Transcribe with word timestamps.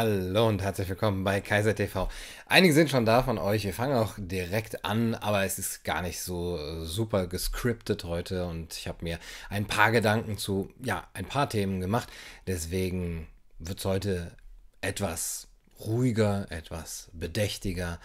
Hallo 0.00 0.46
und 0.46 0.62
herzlich 0.62 0.88
willkommen 0.88 1.24
bei 1.24 1.40
Kaiser 1.40 1.74
TV. 1.74 2.08
Einige 2.46 2.72
sind 2.72 2.88
schon 2.88 3.04
da 3.04 3.24
von 3.24 3.36
euch. 3.36 3.64
Wir 3.64 3.74
fangen 3.74 3.96
auch 3.96 4.14
direkt 4.16 4.84
an, 4.84 5.16
aber 5.16 5.42
es 5.42 5.58
ist 5.58 5.82
gar 5.82 6.02
nicht 6.02 6.20
so 6.20 6.56
äh, 6.56 6.84
super 6.84 7.26
gescriptet 7.26 8.04
heute 8.04 8.46
und 8.46 8.74
ich 8.74 8.86
habe 8.86 9.02
mir 9.02 9.18
ein 9.50 9.66
paar 9.66 9.90
Gedanken 9.90 10.38
zu, 10.38 10.70
ja, 10.80 11.08
ein 11.14 11.24
paar 11.24 11.48
Themen 11.48 11.80
gemacht. 11.80 12.08
Deswegen 12.46 13.26
wird 13.58 13.80
es 13.80 13.84
heute 13.86 14.36
etwas 14.82 15.48
ruhiger, 15.80 16.46
etwas 16.50 17.10
bedächtiger. 17.12 17.98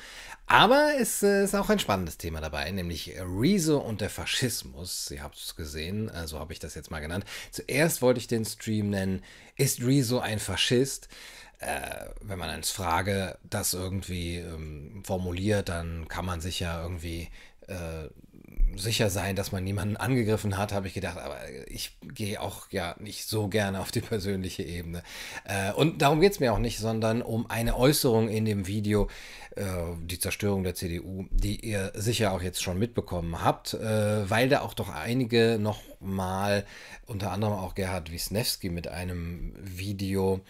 Aber 0.48 0.94
es 1.00 1.22
äh, 1.22 1.44
ist 1.44 1.54
auch 1.54 1.70
ein 1.70 1.78
spannendes 1.78 2.18
Thema 2.18 2.42
dabei, 2.42 2.72
nämlich 2.72 3.14
Rezo 3.20 3.78
und 3.78 4.02
der 4.02 4.10
Faschismus. 4.10 5.12
Ihr 5.12 5.22
habt 5.22 5.38
es 5.38 5.56
gesehen, 5.56 6.08
so 6.08 6.14
also 6.14 6.40
habe 6.40 6.54
ich 6.54 6.60
das 6.60 6.74
jetzt 6.74 6.90
mal 6.90 7.02
genannt. 7.02 7.26
Zuerst 7.52 8.02
wollte 8.02 8.20
ich 8.20 8.26
den 8.26 8.46
Stream 8.46 8.90
nennen, 8.90 9.24
ist 9.58 9.82
Rezo 9.82 10.18
ein 10.18 10.40
Faschist? 10.40 11.08
Äh, 11.64 12.10
wenn 12.22 12.40
man 12.40 12.50
als 12.50 12.72
Frage 12.72 13.38
das 13.44 13.74
irgendwie 13.74 14.38
ähm, 14.38 15.04
formuliert, 15.06 15.70
dann 15.70 16.08
kann 16.08 16.26
man 16.26 16.42
sich 16.42 16.60
ja 16.60 16.82
irgendwie 16.82 17.30
äh, 17.68 18.10
sicher 18.76 19.10
sein, 19.10 19.36
dass 19.36 19.52
man 19.52 19.64
niemanden 19.64 19.98
angegriffen 19.98 20.58
hat, 20.58 20.72
habe 20.72 20.88
ich 20.88 20.94
gedacht, 20.94 21.18
aber 21.18 21.38
ich 21.68 21.98
gehe 22.02 22.42
auch 22.42 22.68
ja 22.72 22.96
nicht 23.00 23.28
so 23.28 23.48
gerne 23.48 23.80
auf 23.80 23.92
die 23.92 24.02
persönliche 24.02 24.64
Ebene. 24.64 25.04
Äh, 25.46 25.74
und 25.74 26.02
darum 26.02 26.22
geht 26.22 26.34
es 26.34 26.40
mir 26.40 26.54
auch 26.54 26.60
nicht, 26.60 26.80
sondern 26.80 27.22
um 27.22 27.50
eine 27.50 27.78
Äußerung 27.78 28.30
in 28.30 28.46
dem 28.46 28.68
Video, 28.68 29.10
äh, 29.56 29.64
die 30.02 30.20
Zerstörung 30.20 30.64
der 30.64 30.76
CDU, 30.76 31.26
die 31.32 31.60
ihr 31.66 31.92
sicher 31.96 32.34
auch 32.34 32.42
jetzt 32.42 32.64
schon 32.64 32.80
mitbekommen 32.80 33.44
habt, 33.44 33.74
äh, 33.74 34.30
weil 34.30 34.50
da 34.50 34.62
auch 34.62 34.74
doch 34.74 34.90
einige 34.90 35.58
nochmal, 35.60 36.66
unter 37.06 37.32
anderem 37.32 37.54
auch 37.54 37.76
Gerhard 37.76 38.12
Wisniewski 38.12 38.70
mit 38.70 38.88
einem 38.88 39.54
Video 39.60 40.42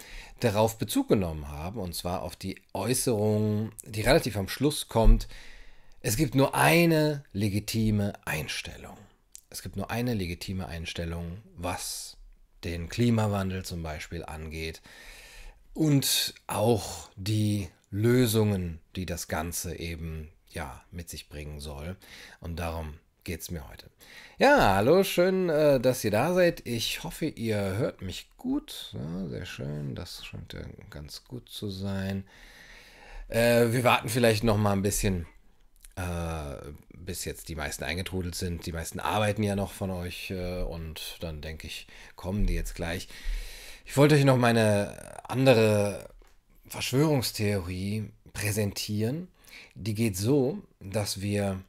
darauf 0.43 0.77
Bezug 0.77 1.07
genommen 1.09 1.47
haben, 1.47 1.79
und 1.79 1.95
zwar 1.95 2.21
auf 2.21 2.35
die 2.35 2.61
Äußerung, 2.73 3.71
die 3.85 4.01
relativ 4.01 4.37
am 4.37 4.47
Schluss 4.47 4.87
kommt, 4.87 5.27
es 6.01 6.17
gibt 6.17 6.35
nur 6.35 6.53
eine 6.53 7.23
legitime 7.31 8.13
Einstellung. 8.25 8.97
Es 9.49 9.61
gibt 9.61 9.77
nur 9.77 9.89
eine 9.89 10.13
legitime 10.13 10.67
Einstellung, 10.67 11.41
was 11.55 12.17
den 12.63 12.89
Klimawandel 12.89 13.63
zum 13.63 13.83
Beispiel 13.83 14.23
angeht 14.23 14.81
und 15.73 16.33
auch 16.47 17.09
die 17.15 17.69
Lösungen, 17.89 18.79
die 18.95 19.05
das 19.05 19.27
Ganze 19.27 19.77
eben 19.77 20.29
ja 20.49 20.83
mit 20.91 21.09
sich 21.09 21.29
bringen 21.29 21.59
soll. 21.59 21.95
Und 22.39 22.57
darum 22.57 22.99
geht 23.23 23.41
es 23.41 23.51
mir 23.51 23.67
heute. 23.69 23.89
Ja, 24.37 24.75
hallo, 24.75 25.03
schön, 25.03 25.49
äh, 25.49 25.79
dass 25.79 26.03
ihr 26.03 26.11
da 26.11 26.33
seid. 26.33 26.65
Ich 26.65 27.03
hoffe, 27.03 27.25
ihr 27.25 27.77
hört 27.77 28.01
mich 28.01 28.29
gut. 28.37 28.93
Ja, 28.93 29.27
sehr 29.27 29.45
schön, 29.45 29.95
das 29.95 30.25
scheint 30.25 30.53
ja 30.53 30.61
ganz 30.89 31.23
gut 31.23 31.49
zu 31.49 31.69
sein. 31.69 32.25
Äh, 33.27 33.71
wir 33.71 33.83
warten 33.83 34.09
vielleicht 34.09 34.43
noch 34.43 34.57
mal 34.57 34.73
ein 34.73 34.81
bisschen 34.81 35.25
äh, 35.95 36.55
bis 36.97 37.25
jetzt 37.25 37.49
die 37.49 37.55
meisten 37.55 37.83
eingetrudelt 37.83 38.35
sind. 38.35 38.65
Die 38.65 38.71
meisten 38.71 38.99
arbeiten 38.99 39.43
ja 39.43 39.55
noch 39.55 39.71
von 39.71 39.91
euch 39.91 40.31
äh, 40.31 40.61
und 40.61 41.17
dann 41.21 41.41
denke 41.41 41.67
ich, 41.67 41.87
kommen 42.15 42.45
die 42.45 42.55
jetzt 42.55 42.75
gleich. 42.75 43.07
Ich 43.85 43.97
wollte 43.97 44.15
euch 44.15 44.25
noch 44.25 44.37
meine 44.37 45.19
andere 45.29 46.09
Verschwörungstheorie 46.67 48.11
präsentieren. 48.33 49.27
Die 49.75 49.93
geht 49.93 50.17
so, 50.17 50.59
dass 50.79 51.21
wir 51.21 51.61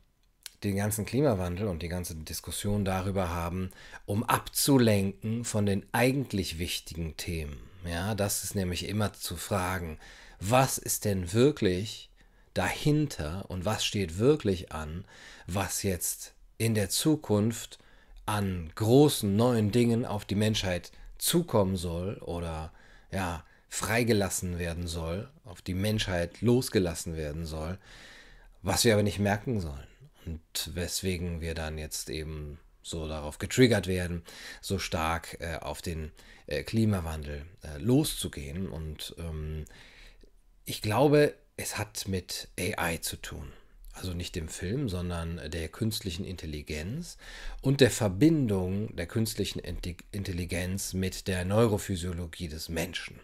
den 0.65 0.77
ganzen 0.77 1.05
Klimawandel 1.05 1.69
und 1.69 1.83
die 1.83 1.89
ganze 1.89 2.15
Diskussion 2.15 2.85
darüber 2.85 3.31
haben, 3.31 3.71
um 4.07 4.25
abzulenken 4.25 5.45
von 5.45 5.67
den 5.67 5.87
eigentlich 5.93 6.59
wichtigen 6.59 7.17
Themen. 7.17 7.59
Ja, 7.85 8.15
das 8.15 8.45
ist 8.45 8.55
nämlich 8.55 8.89
immer 8.89 9.13
zu 9.13 9.37
fragen, 9.37 9.99
was 10.41 10.79
ist 10.79 11.05
denn 11.05 11.33
wirklich 11.33 12.09
dahinter 12.55 13.45
und 13.49 13.65
was 13.65 13.85
steht 13.85 14.19
wirklich 14.19 14.73
an, 14.73 15.05
was 15.47 15.83
jetzt 15.83 16.33
in 16.57 16.75
der 16.75 16.89
Zukunft 16.89 17.79
an 18.27 18.71
großen 18.75 19.37
neuen 19.37 19.71
Dingen 19.71 20.07
auf 20.07 20.25
die 20.25 20.35
Menschheit 20.35 20.93
zukommen 21.19 21.77
soll 21.77 22.17
oder 22.19 22.73
ja, 23.11 23.45
freigelassen 23.69 24.59
werden 24.59 24.87
soll, 24.87 25.29
auf 25.45 25.61
die 25.61 25.75
Menschheit 25.75 26.41
losgelassen 26.41 27.17
werden 27.17 27.45
soll, 27.45 27.79
was 28.63 28.85
wir 28.85 28.95
aber 28.95 29.03
nicht 29.03 29.19
merken 29.19 29.61
sollen. 29.61 29.87
Und 30.27 30.71
weswegen 30.75 31.41
wir 31.41 31.55
dann 31.55 31.79
jetzt 31.79 32.11
eben 32.11 32.59
so 32.83 33.09
darauf 33.09 33.39
getriggert 33.39 33.87
werden, 33.87 34.23
so 34.61 34.79
stark 34.79 35.39
äh, 35.41 35.57
auf 35.57 35.83
den 35.83 36.13
äh, 36.47 36.63
Klimawandel 36.63 37.47
äh, 37.63 37.79
loszugehen. 37.79 38.69
Und 38.69 39.15
ähm, 39.19 39.65
ich 40.65 40.83
glaube, 40.83 41.35
es 41.57 41.79
hat 41.79 42.07
mit 42.09 42.49
AI 42.59 42.99
zu 42.99 43.17
tun. 43.17 43.53
Also 43.93 44.13
nicht 44.13 44.35
dem 44.35 44.49
Film, 44.49 44.89
sondern 44.89 45.41
der 45.51 45.69
künstlichen 45.69 46.25
Intelligenz 46.25 47.17
und 47.63 47.81
der 47.81 47.93
Verbindung 47.93 48.95
der 48.97 49.07
künstlichen 49.07 49.61
Intelligenz 49.61 50.95
mit 50.95 51.29
der 51.29 51.45
Neurophysiologie 51.45 52.49
des 52.49 52.69
Menschen. 52.69 53.21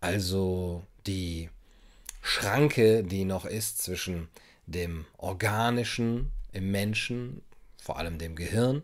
Also 0.00 0.84
die 1.06 1.48
Schranke, 2.20 3.02
die 3.02 3.24
noch 3.24 3.46
ist 3.46 3.82
zwischen 3.82 4.28
dem 4.66 5.06
Organischen 5.16 6.30
im 6.52 6.70
Menschen, 6.70 7.42
vor 7.82 7.98
allem 7.98 8.18
dem 8.18 8.36
Gehirn, 8.36 8.82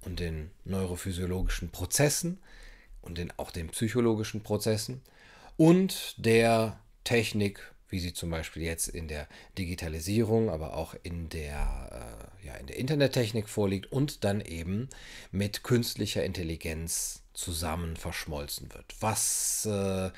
und 0.00 0.20
den 0.20 0.50
neurophysiologischen 0.64 1.70
Prozessen 1.70 2.38
und 3.00 3.16
den, 3.18 3.32
auch 3.38 3.50
den 3.50 3.68
psychologischen 3.68 4.42
Prozessen 4.42 5.02
und 5.56 6.14
der 6.18 6.78
Technik 7.04 7.74
wie 7.94 8.00
sie 8.00 8.12
zum 8.12 8.28
Beispiel 8.28 8.64
jetzt 8.64 8.88
in 8.88 9.06
der 9.06 9.28
Digitalisierung, 9.56 10.50
aber 10.50 10.76
auch 10.76 10.96
in 11.04 11.28
der, 11.28 12.26
äh, 12.42 12.46
ja, 12.46 12.54
in 12.56 12.66
der 12.66 12.76
Internettechnik 12.76 13.48
vorliegt 13.48 13.92
und 13.92 14.24
dann 14.24 14.40
eben 14.40 14.88
mit 15.30 15.62
künstlicher 15.62 16.24
Intelligenz 16.24 17.22
zusammen 17.34 17.96
verschmolzen 17.96 18.74
wird. 18.74 18.96
Was 18.98 19.68
äh, 19.70 20.10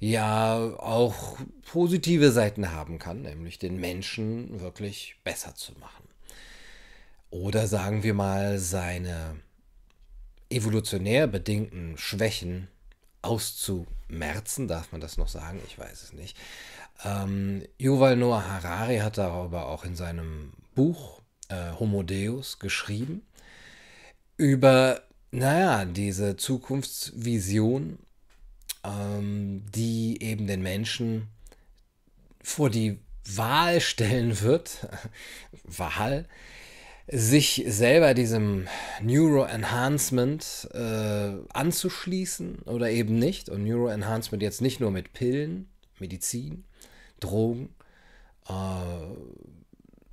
ja 0.00 0.56
auch 0.78 1.36
positive 1.70 2.32
Seiten 2.32 2.72
haben 2.72 2.98
kann, 2.98 3.20
nämlich 3.20 3.58
den 3.58 3.78
Menschen 3.78 4.60
wirklich 4.60 5.16
besser 5.22 5.54
zu 5.54 5.72
machen. 5.72 6.07
Oder 7.30 7.66
sagen 7.66 8.02
wir 8.02 8.14
mal, 8.14 8.58
seine 8.58 9.36
evolutionär 10.50 11.26
bedingten 11.26 11.98
Schwächen 11.98 12.68
auszumerzen, 13.22 14.68
darf 14.68 14.92
man 14.92 15.00
das 15.00 15.18
noch 15.18 15.28
sagen? 15.28 15.60
Ich 15.66 15.78
weiß 15.78 16.02
es 16.02 16.12
nicht. 16.12 16.36
Ähm, 17.04 17.62
Yuval 17.78 18.16
Noah 18.16 18.44
Harari 18.44 18.98
hat 18.98 19.18
darüber 19.18 19.66
auch 19.66 19.84
in 19.84 19.94
seinem 19.94 20.52
Buch 20.74 21.20
äh, 21.48 21.72
Homo 21.78 22.02
Deus 22.02 22.58
geschrieben, 22.58 23.22
über, 24.36 25.02
naja, 25.30 25.84
diese 25.84 26.36
Zukunftsvision, 26.36 27.98
ähm, 28.84 29.64
die 29.74 30.22
eben 30.22 30.46
den 30.46 30.62
Menschen 30.62 31.28
vor 32.42 32.70
die 32.70 32.98
Wahl 33.24 33.80
stellen 33.80 34.40
wird, 34.40 34.88
Wahl, 35.64 36.26
sich 37.10 37.64
selber 37.66 38.12
diesem 38.12 38.68
Neuroenhancement 39.02 40.68
äh, 40.72 41.32
anzuschließen 41.52 42.60
oder 42.66 42.90
eben 42.90 43.18
nicht. 43.18 43.48
Und 43.48 43.64
Neuroenhancement 43.64 44.42
jetzt 44.42 44.60
nicht 44.60 44.80
nur 44.80 44.90
mit 44.90 45.14
Pillen, 45.14 45.68
Medizin, 45.98 46.64
Drogen, 47.20 47.74
äh, 48.48 48.52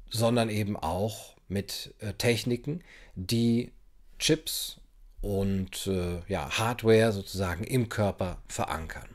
sondern 0.09 0.49
eben 0.49 0.77
auch 0.77 1.35
mit 1.47 1.93
äh, 1.99 2.13
Techniken, 2.13 2.81
die 3.15 3.71
Chips 4.17 4.77
und 5.21 5.87
äh, 5.87 6.21
ja, 6.27 6.49
Hardware 6.57 7.11
sozusagen 7.11 7.65
im 7.65 7.89
Körper 7.89 8.41
verankern. 8.47 9.09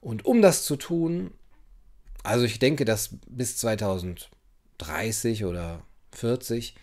Und 0.00 0.26
um 0.26 0.42
das 0.42 0.64
zu 0.64 0.76
tun, 0.76 1.32
also 2.22 2.44
ich 2.44 2.58
denke, 2.58 2.84
dass 2.84 3.16
bis 3.26 3.56
2030 3.56 5.44
oder 5.44 5.82
40 6.12 6.74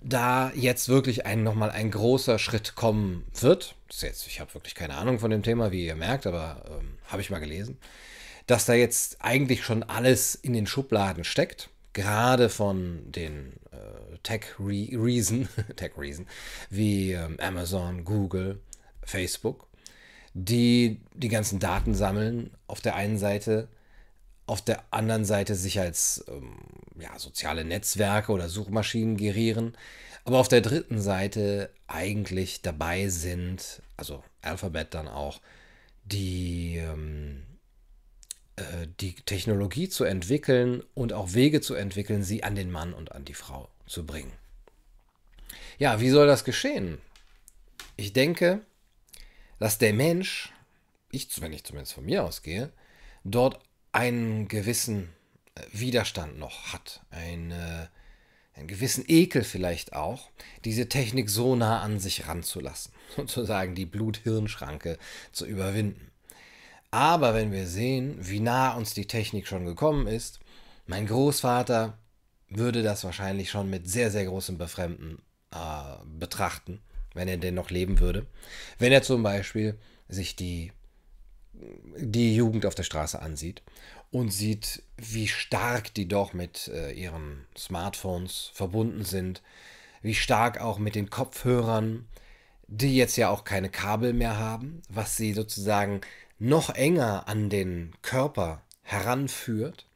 da 0.00 0.52
jetzt 0.54 0.88
wirklich 0.88 1.26
ein, 1.26 1.42
nochmal 1.42 1.70
ein 1.70 1.90
großer 1.90 2.38
Schritt 2.38 2.74
kommen 2.74 3.24
wird. 3.34 3.74
Das 3.88 4.02
jetzt, 4.02 4.26
ich 4.26 4.40
habe 4.40 4.54
wirklich 4.54 4.74
keine 4.74 4.94
Ahnung 4.94 5.18
von 5.18 5.30
dem 5.30 5.42
Thema, 5.42 5.72
wie 5.72 5.86
ihr 5.86 5.96
merkt, 5.96 6.26
aber 6.26 6.64
ähm, 6.68 6.98
habe 7.06 7.22
ich 7.22 7.30
mal 7.30 7.40
gelesen, 7.40 7.78
dass 8.46 8.64
da 8.64 8.74
jetzt 8.74 9.18
eigentlich 9.20 9.64
schon 9.64 9.82
alles 9.82 10.34
in 10.34 10.52
den 10.52 10.66
Schubladen 10.66 11.24
steckt, 11.24 11.70
gerade 11.92 12.48
von 12.48 13.10
den 13.10 13.54
äh, 13.72 14.18
Tech-Reason, 14.22 15.48
Tech-Reason, 15.76 16.26
wie 16.70 17.12
ähm, 17.12 17.38
Amazon, 17.40 18.04
Google, 18.04 18.60
Facebook, 19.02 19.66
die 20.34 21.00
die 21.14 21.28
ganzen 21.28 21.58
Daten 21.58 21.94
sammeln 21.94 22.52
auf 22.66 22.80
der 22.80 22.94
einen 22.94 23.18
Seite 23.18 23.68
auf 24.48 24.62
der 24.62 24.82
anderen 24.90 25.24
Seite 25.24 25.54
sich 25.54 25.78
als 25.80 26.24
ähm, 26.28 26.56
ja, 26.98 27.18
soziale 27.18 27.64
Netzwerke 27.64 28.32
oder 28.32 28.48
Suchmaschinen 28.48 29.16
gerieren, 29.16 29.76
aber 30.24 30.38
auf 30.38 30.48
der 30.48 30.60
dritten 30.60 31.00
Seite 31.00 31.70
eigentlich 31.86 32.62
dabei 32.62 33.08
sind, 33.08 33.82
also 33.96 34.22
Alphabet 34.42 34.94
dann 34.94 35.08
auch, 35.08 35.40
die 36.04 36.78
ähm, 36.78 37.42
die 39.00 39.14
Technologie 39.14 39.88
zu 39.88 40.04
entwickeln 40.04 40.82
und 40.94 41.12
auch 41.12 41.34
Wege 41.34 41.60
zu 41.60 41.74
entwickeln, 41.74 42.22
sie 42.22 42.44
an 42.44 42.54
den 42.54 42.70
Mann 42.70 42.92
und 42.92 43.12
an 43.12 43.24
die 43.24 43.34
Frau 43.34 43.68
zu 43.86 44.04
bringen. 44.04 44.32
Ja, 45.78 46.00
wie 46.00 46.10
soll 46.10 46.26
das 46.26 46.44
geschehen? 46.44 46.98
Ich 47.96 48.12
denke, 48.12 48.60
dass 49.58 49.78
der 49.78 49.92
Mensch, 49.92 50.52
ich, 51.10 51.40
wenn 51.40 51.52
ich 51.52 51.64
zumindest 51.64 51.94
von 51.94 52.04
mir 52.04 52.24
ausgehe, 52.24 52.72
dort 53.24 53.60
einen 53.92 54.48
gewissen 54.48 55.08
äh, 55.54 55.60
Widerstand 55.72 56.38
noch 56.38 56.72
hat, 56.72 57.02
eine, 57.10 57.90
einen 58.54 58.68
gewissen 58.68 59.04
Ekel 59.06 59.44
vielleicht 59.44 59.92
auch, 59.94 60.30
diese 60.64 60.88
Technik 60.88 61.30
so 61.30 61.56
nah 61.56 61.80
an 61.80 61.98
sich 61.98 62.26
ranzulassen, 62.26 62.92
sozusagen 63.16 63.74
die 63.74 63.86
Blut-Hirn-Schranke 63.86 64.98
zu 65.32 65.46
überwinden. 65.46 66.10
Aber 66.90 67.34
wenn 67.34 67.52
wir 67.52 67.66
sehen, 67.66 68.16
wie 68.18 68.40
nah 68.40 68.74
uns 68.74 68.94
die 68.94 69.06
Technik 69.06 69.46
schon 69.46 69.66
gekommen 69.66 70.06
ist, 70.06 70.40
mein 70.86 71.06
Großvater 71.06 71.98
würde 72.48 72.82
das 72.82 73.04
wahrscheinlich 73.04 73.50
schon 73.50 73.68
mit 73.68 73.88
sehr, 73.88 74.10
sehr 74.10 74.24
großem 74.24 74.56
Befremden 74.56 75.18
äh, 75.50 76.04
betrachten, 76.18 76.80
wenn 77.14 77.28
er 77.28 77.36
denn 77.36 77.54
noch 77.54 77.70
leben 77.70 78.00
würde. 78.00 78.26
Wenn 78.78 78.92
er 78.92 79.02
zum 79.02 79.22
Beispiel 79.22 79.78
sich 80.08 80.34
die, 80.34 80.72
die 81.96 82.34
Jugend 82.34 82.66
auf 82.66 82.74
der 82.74 82.82
Straße 82.82 83.20
ansieht 83.20 83.62
und 84.10 84.30
sieht, 84.30 84.82
wie 84.96 85.28
stark 85.28 85.92
die 85.94 86.08
doch 86.08 86.32
mit 86.32 86.68
äh, 86.68 86.92
ihren 86.92 87.46
Smartphones 87.56 88.50
verbunden 88.54 89.04
sind, 89.04 89.42
wie 90.02 90.14
stark 90.14 90.60
auch 90.60 90.78
mit 90.78 90.94
den 90.94 91.10
Kopfhörern, 91.10 92.06
die 92.66 92.96
jetzt 92.96 93.16
ja 93.16 93.30
auch 93.30 93.44
keine 93.44 93.70
Kabel 93.70 94.12
mehr 94.12 94.38
haben, 94.38 94.82
was 94.88 95.16
sie 95.16 95.32
sozusagen 95.32 96.00
noch 96.38 96.70
enger 96.70 97.26
an 97.26 97.50
den 97.50 97.92
Körper 98.02 98.62
heranführt. 98.82 99.86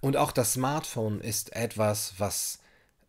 Und 0.00 0.16
auch 0.16 0.32
das 0.32 0.54
Smartphone 0.54 1.20
ist 1.20 1.54
etwas, 1.54 2.14
was 2.18 2.58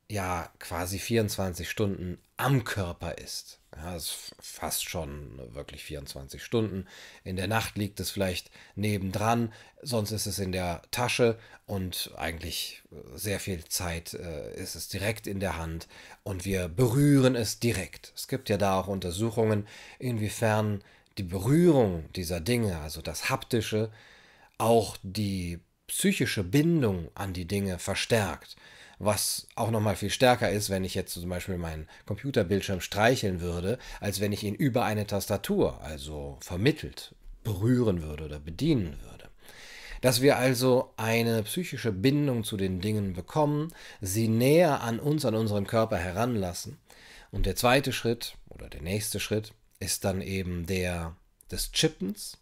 ja 0.09 0.49
quasi 0.59 0.99
24 0.99 1.69
Stunden 1.69 2.19
am 2.37 2.63
Körper 2.63 3.17
ist. 3.17 3.59
Ja, 3.75 3.95
ist 3.95 4.35
fast 4.39 4.87
schon 4.87 5.39
wirklich 5.53 5.83
24 5.83 6.43
Stunden. 6.43 6.85
In 7.23 7.35
der 7.35 7.47
Nacht 7.47 7.77
liegt 7.77 7.99
es 7.99 8.11
vielleicht 8.11 8.51
nebendran, 8.75 9.51
sonst 9.81 10.11
ist 10.11 10.27
es 10.27 10.39
in 10.39 10.51
der 10.51 10.81
Tasche 10.91 11.39
und 11.65 12.11
eigentlich 12.15 12.83
äh, 12.91 13.17
sehr 13.17 13.39
viel 13.39 13.63
Zeit 13.65 14.13
äh, 14.13 14.53
ist 14.55 14.75
es 14.75 14.89
direkt 14.89 15.27
in 15.27 15.39
der 15.39 15.57
Hand 15.57 15.87
und 16.23 16.45
wir 16.45 16.67
berühren 16.67 17.35
es 17.35 17.59
direkt. 17.59 18.13
Es 18.15 18.27
gibt 18.27 18.49
ja 18.49 18.57
da 18.57 18.79
auch 18.79 18.87
Untersuchungen, 18.87 19.67
inwiefern 19.97 20.83
die 21.17 21.23
Berührung 21.23 22.11
dieser 22.13 22.41
Dinge, 22.41 22.79
also 22.79 23.01
das 23.01 23.29
Haptische, 23.29 23.91
auch 24.57 24.97
die 25.03 25.59
psychische 25.87 26.43
Bindung 26.43 27.09
an 27.15 27.33
die 27.33 27.45
Dinge 27.45 27.79
verstärkt 27.79 28.55
was 29.05 29.47
auch 29.55 29.71
nochmal 29.71 29.95
viel 29.95 30.09
stärker 30.09 30.49
ist, 30.49 30.69
wenn 30.69 30.83
ich 30.83 30.95
jetzt 30.95 31.13
zum 31.13 31.29
Beispiel 31.29 31.57
meinen 31.57 31.87
Computerbildschirm 32.05 32.81
streicheln 32.81 33.41
würde, 33.41 33.79
als 33.99 34.19
wenn 34.19 34.31
ich 34.31 34.43
ihn 34.43 34.55
über 34.55 34.85
eine 34.85 35.07
Tastatur, 35.07 35.81
also 35.81 36.37
vermittelt, 36.41 37.15
berühren 37.43 38.01
würde 38.01 38.25
oder 38.25 38.39
bedienen 38.39 38.97
würde. 39.01 39.29
Dass 40.01 40.21
wir 40.21 40.37
also 40.37 40.91
eine 40.97 41.43
psychische 41.43 41.91
Bindung 41.91 42.43
zu 42.43 42.57
den 42.57 42.81
Dingen 42.81 43.13
bekommen, 43.13 43.71
sie 44.01 44.27
näher 44.27 44.81
an 44.81 44.99
uns, 44.99 45.23
an 45.25 45.35
unseren 45.35 45.65
Körper 45.65 45.97
heranlassen. 45.97 46.77
Und 47.31 47.45
der 47.45 47.55
zweite 47.55 47.93
Schritt 47.93 48.35
oder 48.49 48.69
der 48.69 48.81
nächste 48.81 49.19
Schritt 49.19 49.53
ist 49.79 50.03
dann 50.03 50.21
eben 50.21 50.65
der 50.65 51.15
des 51.51 51.71
Chippens, 51.71 52.37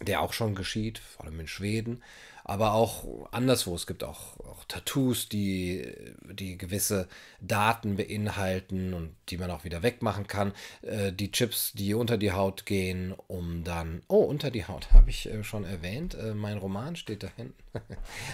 der 0.00 0.22
auch 0.22 0.32
schon 0.32 0.54
geschieht, 0.54 0.98
vor 0.98 1.26
allem 1.26 1.40
in 1.40 1.48
Schweden, 1.48 2.02
aber 2.50 2.72
auch 2.72 3.30
anderswo. 3.30 3.76
Es 3.76 3.86
gibt 3.86 4.02
auch, 4.02 4.40
auch, 4.40 4.64
Tattoos, 4.66 5.28
die, 5.28 5.86
die 6.32 6.58
gewisse 6.58 7.06
Daten 7.40 7.94
beinhalten 7.94 8.92
und 8.92 9.14
die 9.30 9.38
man 9.38 9.50
auch 9.50 9.64
wieder 9.64 9.82
wegmachen 9.82 10.26
kann. 10.26 10.52
Äh, 10.82 11.12
die 11.12 11.30
Chips, 11.30 11.72
die 11.72 11.94
unter 11.94 12.18
die 12.18 12.32
Haut 12.32 12.66
gehen, 12.66 13.14
um 13.28 13.64
dann. 13.64 14.02
Oh, 14.08 14.22
unter 14.22 14.50
die 14.50 14.66
Haut, 14.66 14.92
habe 14.92 15.10
ich 15.10 15.26
äh, 15.26 15.44
schon 15.44 15.64
erwähnt. 15.64 16.14
Äh, 16.14 16.34
mein 16.34 16.58
Roman 16.58 16.96
steht 16.96 17.22
da 17.22 17.28
hinten. 17.36 17.54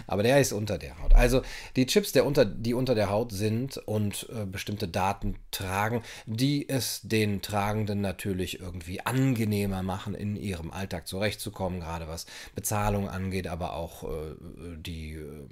aber 0.06 0.22
der 0.22 0.40
ist 0.40 0.52
unter 0.52 0.78
der 0.78 0.98
Haut. 1.02 1.14
Also 1.14 1.42
die 1.76 1.86
Chips, 1.86 2.12
der 2.12 2.26
unter, 2.26 2.44
die 2.44 2.74
unter 2.74 2.94
der 2.94 3.10
Haut 3.10 3.32
sind 3.32 3.76
und 3.78 4.28
äh, 4.30 4.46
bestimmte 4.46 4.88
Daten 4.88 5.36
tragen, 5.50 6.02
die 6.26 6.68
es 6.68 7.00
den 7.02 7.42
Tragenden 7.42 8.00
natürlich 8.00 8.60
irgendwie 8.60 9.00
angenehmer 9.00 9.82
machen, 9.82 10.14
in 10.14 10.36
ihrem 10.36 10.70
Alltag 10.70 11.06
zurechtzukommen, 11.06 11.80
gerade 11.80 12.08
was 12.08 12.26
Bezahlung 12.54 13.08
angeht, 13.08 13.46
aber 13.46 13.74
auch 13.74 14.04
äh, 14.04 14.36
die 14.78 15.14
äh, 15.14 15.46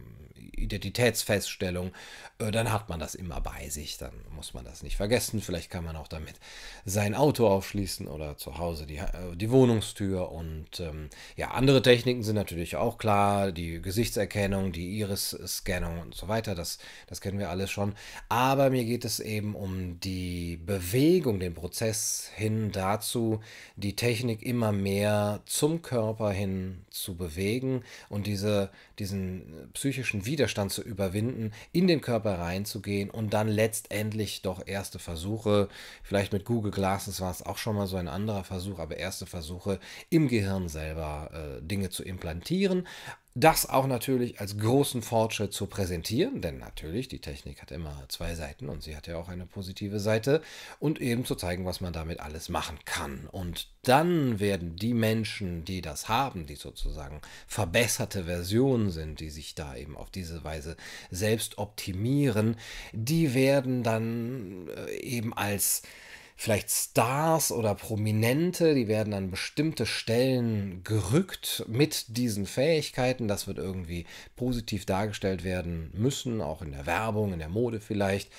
Identitätsfeststellung, 0.53 1.93
äh, 2.39 2.51
dann 2.51 2.73
hat 2.73 2.89
man 2.89 3.01
das 3.01 3.15
immer 3.15 3.41
bei 3.41 3.69
sich, 3.69 3.99
dann 3.99 4.13
muss 4.35 4.55
man 4.55 4.65
das 4.65 4.83
nicht 4.83 4.97
vergessen. 4.97 5.41
Vielleicht 5.41 5.71
kann 5.71 5.85
man 5.85 5.97
auch 5.97 6.09
damit 6.09 6.35
sein 6.85 7.15
Auto 7.15 7.47
aufschließen 7.47 8.09
oder 8.09 8.37
zu 8.37 8.59
Hause 8.59 8.87
die, 8.87 9.01
die 9.35 9.51
Wohnungstür. 9.51 10.31
Und 10.31 10.81
ähm, 10.81 11.09
ja, 11.37 11.53
andere 11.53 11.83
Techniken 11.83 12.23
sind 12.23 12.37
natürlich 12.37 12.77
auch 12.77 12.99
klar, 12.99 13.53
die 13.53 13.81
Gesichtserkennung, 13.81 14.73
die 14.73 14.99
Iris-Scannung 14.99 16.01
und 16.01 16.15
so 16.15 16.29
weiter, 16.29 16.55
das, 16.55 16.79
das 17.07 17.21
kennen 17.21 17.39
wir 17.39 17.51
alles 17.51 17.71
schon. 17.71 17.95
Aber 18.29 18.71
mir 18.71 18.85
geht 18.85 19.05
es 19.05 19.21
eben 19.21 19.55
um 19.55 20.01
die 20.01 20.57
Bewegung, 20.57 21.41
den 21.41 21.55
Prozess 21.55 22.31
hin 22.35 22.73
dazu, 22.73 23.41
die 23.77 23.97
Technik 23.97 24.43
immer 24.43 24.73
mehr 24.73 25.41
zum 25.47 25.83
Körper 25.83 26.31
hin 26.31 26.85
zu 26.91 27.17
bewegen 27.17 27.83
und 28.09 28.27
diese, 28.27 28.71
diesen 28.99 29.71
psychischen 29.73 30.27
Widerstand 30.27 30.34
zu 30.69 30.83
überwinden, 30.83 31.53
in 31.73 31.87
den 31.87 32.01
Körper 32.01 32.39
reinzugehen 32.39 33.11
und 33.11 33.35
dann 33.35 33.49
letztendlich 33.49 34.43
doch 34.43 34.67
erste 34.67 34.99
Versuche, 34.99 35.69
vielleicht 36.03 36.33
mit 36.33 36.45
Google 36.45 36.73
Glasses 36.73 37.21
war 37.21 37.31
es 37.31 37.43
auch 37.43 37.59
schon 37.59 37.77
mal 37.77 37.87
so 37.87 37.97
ein 37.97 38.09
anderer 38.09 38.45
Versuch, 38.45 38.79
aber 38.79 38.97
erste 38.97 39.27
Versuche 39.27 39.81
im 40.11 40.29
Gehirn 40.29 40.69
selber 40.69 41.31
äh, 41.33 41.63
Dinge 41.63 41.91
zu 41.91 42.03
implantieren 42.03 42.87
das 43.37 43.69
auch 43.69 43.89
natürlich 43.89 44.41
als 44.41 44.59
großen 44.59 45.03
Fortschritt 45.03 45.53
zu 45.53 45.67
präsentieren, 45.67 46.41
denn 46.41 46.59
natürlich, 46.59 47.09
die 47.09 47.19
Technik 47.19 47.61
hat 47.61 47.73
immer 47.73 48.05
zwei 48.09 48.37
Seiten 48.37 48.69
und 48.69 48.85
sie 48.85 48.97
hat 48.97 49.09
ja 49.09 49.17
auch 49.17 49.29
eine 49.29 49.45
positive 49.45 49.99
Seite 49.99 50.41
und 50.79 51.01
eben 51.01 51.25
zu 51.25 51.35
zeigen, 51.35 51.65
was 51.65 51.81
man 51.81 51.93
damit 51.93 52.21
alles 52.21 52.49
machen 52.49 52.79
kann. 52.85 53.27
Und 53.33 53.69
dann 53.83 54.39
werden 54.39 54.77
die 54.77 54.95
Menschen, 54.95 55.65
die 55.65 55.83
das 55.83 56.09
haben, 56.09 56.47
die 56.47 56.55
sozusagen 56.55 57.21
verbesserte 57.49 58.25
Versionen 58.25 58.93
sind, 58.93 59.19
die 59.19 59.31
sich 59.31 59.57
da 59.57 59.75
eben 59.75 59.97
auf 59.97 60.11
diese 60.11 60.45
Weise 60.45 60.77
selbst 61.11 61.59
optimieren, 61.59 62.57
die 62.93 63.35
werden 63.35 63.83
dann 63.83 64.69
äh, 64.69 64.93
eben 65.01 65.35
als 65.35 65.83
vielleicht 66.37 66.71
Stars 66.71 67.53
oder 67.53 67.75
Prominente, 67.75 68.75
die 68.75 68.89
werden 68.89 69.15
an 69.15 69.31
bestimmte 69.31 69.87
Stellen 69.87 70.83
gerückt 70.85 71.65
mit 71.69 72.17
diesen 72.17 72.47
Fähigkeiten. 72.47 73.29
Das 73.29 73.47
wird 73.47 73.59
irgendwie 73.59 74.07
positiv 74.37 74.85
dargestellt 74.85 75.45
werden 75.45 75.91
müssen, 75.95 76.41
auch 76.41 76.63
in 76.63 76.73
der 76.73 76.87
Werbung, 76.87 77.33
in 77.33 77.39
der 77.39 77.49
Mode 77.49 77.81
vielleicht. 77.81 78.31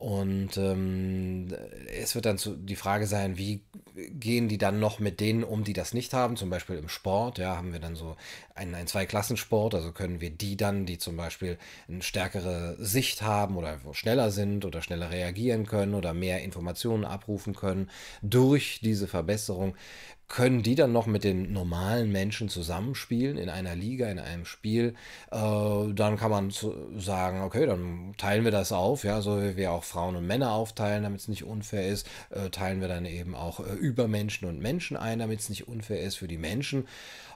Und 0.00 0.56
ähm, 0.56 1.48
es 1.94 2.14
wird 2.14 2.24
dann 2.24 2.38
zu, 2.38 2.56
die 2.56 2.74
Frage 2.76 3.06
sein, 3.06 3.36
wie 3.36 3.60
gehen 3.94 4.48
die 4.48 4.56
dann 4.56 4.80
noch 4.80 4.98
mit 4.98 5.20
denen 5.20 5.44
um, 5.44 5.62
die 5.62 5.74
das 5.74 5.92
nicht 5.92 6.14
haben? 6.14 6.36
Zum 6.36 6.48
Beispiel 6.48 6.76
im 6.76 6.88
Sport, 6.88 7.36
ja, 7.36 7.54
haben 7.54 7.74
wir 7.74 7.80
dann 7.80 7.96
so 7.96 8.16
einen, 8.54 8.74
einen 8.74 8.86
Zweiklassensport, 8.86 9.74
also 9.74 9.92
können 9.92 10.22
wir 10.22 10.30
die 10.30 10.56
dann, 10.56 10.86
die 10.86 10.96
zum 10.96 11.18
Beispiel 11.18 11.58
eine 11.86 12.00
stärkere 12.00 12.76
Sicht 12.78 13.20
haben 13.20 13.58
oder 13.58 13.78
schneller 13.92 14.30
sind 14.30 14.64
oder 14.64 14.80
schneller 14.80 15.10
reagieren 15.10 15.66
können 15.66 15.92
oder 15.92 16.14
mehr 16.14 16.40
Informationen 16.40 17.04
abrufen 17.04 17.54
können, 17.54 17.90
durch 18.22 18.80
diese 18.82 19.06
Verbesserung 19.06 19.76
können 20.30 20.62
die 20.62 20.76
dann 20.76 20.92
noch 20.92 21.06
mit 21.06 21.24
den 21.24 21.52
normalen 21.52 22.12
Menschen 22.12 22.48
zusammenspielen 22.48 23.36
in 23.36 23.50
einer 23.50 23.74
Liga, 23.74 24.08
in 24.08 24.20
einem 24.20 24.44
Spiel, 24.44 24.94
äh, 25.32 25.92
dann 25.92 26.16
kann 26.16 26.30
man 26.30 26.52
sagen, 26.96 27.42
okay, 27.42 27.66
dann 27.66 28.14
teilen 28.16 28.44
wir 28.44 28.52
das 28.52 28.70
auf, 28.70 29.02
ja, 29.02 29.20
so 29.22 29.42
wie 29.42 29.56
wir 29.56 29.72
auch 29.72 29.82
Frauen 29.82 30.14
und 30.14 30.26
Männer 30.28 30.52
aufteilen, 30.52 31.02
damit 31.02 31.20
es 31.20 31.28
nicht 31.28 31.44
unfair 31.44 31.88
ist, 31.88 32.08
äh, 32.30 32.48
teilen 32.48 32.80
wir 32.80 32.86
dann 32.86 33.06
eben 33.06 33.34
auch 33.34 33.58
äh, 33.58 33.72
Übermenschen 33.74 34.48
und 34.48 34.60
Menschen 34.60 34.96
ein, 34.96 35.18
damit 35.18 35.40
es 35.40 35.48
nicht 35.48 35.66
unfair 35.66 36.00
ist 36.00 36.14
für 36.14 36.28
die 36.28 36.38
Menschen. 36.38 36.86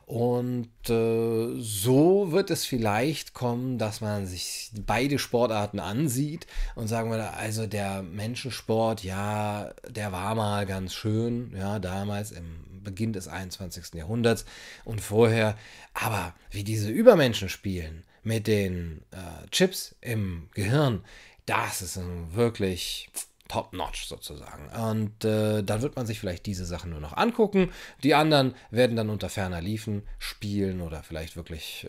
Und 0.06 0.68
äh, 0.88 1.60
so 1.60 2.30
wird 2.30 2.50
es 2.50 2.66
vielleicht 2.66 3.32
kommen, 3.32 3.78
dass 3.78 4.02
man 4.02 4.26
sich 4.26 4.70
beide 4.86 5.18
Sportarten 5.18 5.80
ansieht 5.80 6.46
und 6.74 6.88
sagen 6.88 7.10
wir, 7.10 7.34
also 7.38 7.66
der 7.66 8.02
Menschensport, 8.02 9.02
ja, 9.02 9.72
der 9.88 10.12
war 10.12 10.34
mal 10.34 10.66
ganz 10.66 10.92
schön, 10.92 11.54
ja, 11.56 11.78
damals 11.78 12.32
im 12.32 12.82
Beginn 12.82 13.14
des 13.14 13.28
21. 13.28 13.94
Jahrhunderts 13.94 14.44
und 14.84 15.00
vorher. 15.00 15.56
Aber 15.94 16.34
wie 16.50 16.64
diese 16.64 16.90
Übermenschen 16.90 17.48
spielen 17.48 18.04
mit 18.22 18.46
den 18.46 19.02
äh, 19.10 19.48
Chips 19.50 19.94
im 20.02 20.48
Gehirn, 20.52 21.02
das 21.46 21.80
ist 21.80 21.98
wirklich 22.32 23.08
top-notch 23.48 24.06
sozusagen. 24.06 24.68
Und 24.70 25.24
äh, 25.24 25.62
dann 25.62 25.82
wird 25.82 25.96
man 25.96 26.06
sich 26.06 26.18
vielleicht 26.18 26.46
diese 26.46 26.64
Sachen 26.64 26.90
nur 26.90 27.00
noch 27.00 27.16
angucken. 27.16 27.70
Die 28.02 28.14
anderen 28.14 28.54
werden 28.70 28.96
dann 28.96 29.10
unter 29.10 29.28
ferner 29.28 29.60
Liefen 29.60 30.02
spielen 30.18 30.80
oder 30.80 31.02
vielleicht 31.02 31.36
wirklich 31.36 31.86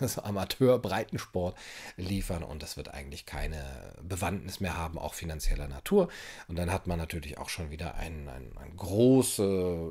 äh, 0.00 0.06
so 0.06 0.22
Amateur-Breitensport 0.22 1.56
liefern 1.96 2.42
und 2.42 2.62
das 2.62 2.76
wird 2.76 2.92
eigentlich 2.92 3.24
keine 3.24 3.62
Bewandtnis 4.02 4.60
mehr 4.60 4.76
haben, 4.76 4.98
auch 4.98 5.14
finanzieller 5.14 5.68
Natur. 5.68 6.08
Und 6.48 6.56
dann 6.56 6.72
hat 6.72 6.86
man 6.86 6.98
natürlich 6.98 7.38
auch 7.38 7.48
schon 7.48 7.70
wieder 7.70 7.94
ein, 7.94 8.28
ein, 8.28 8.50
ein 8.58 8.76
große 8.76 9.90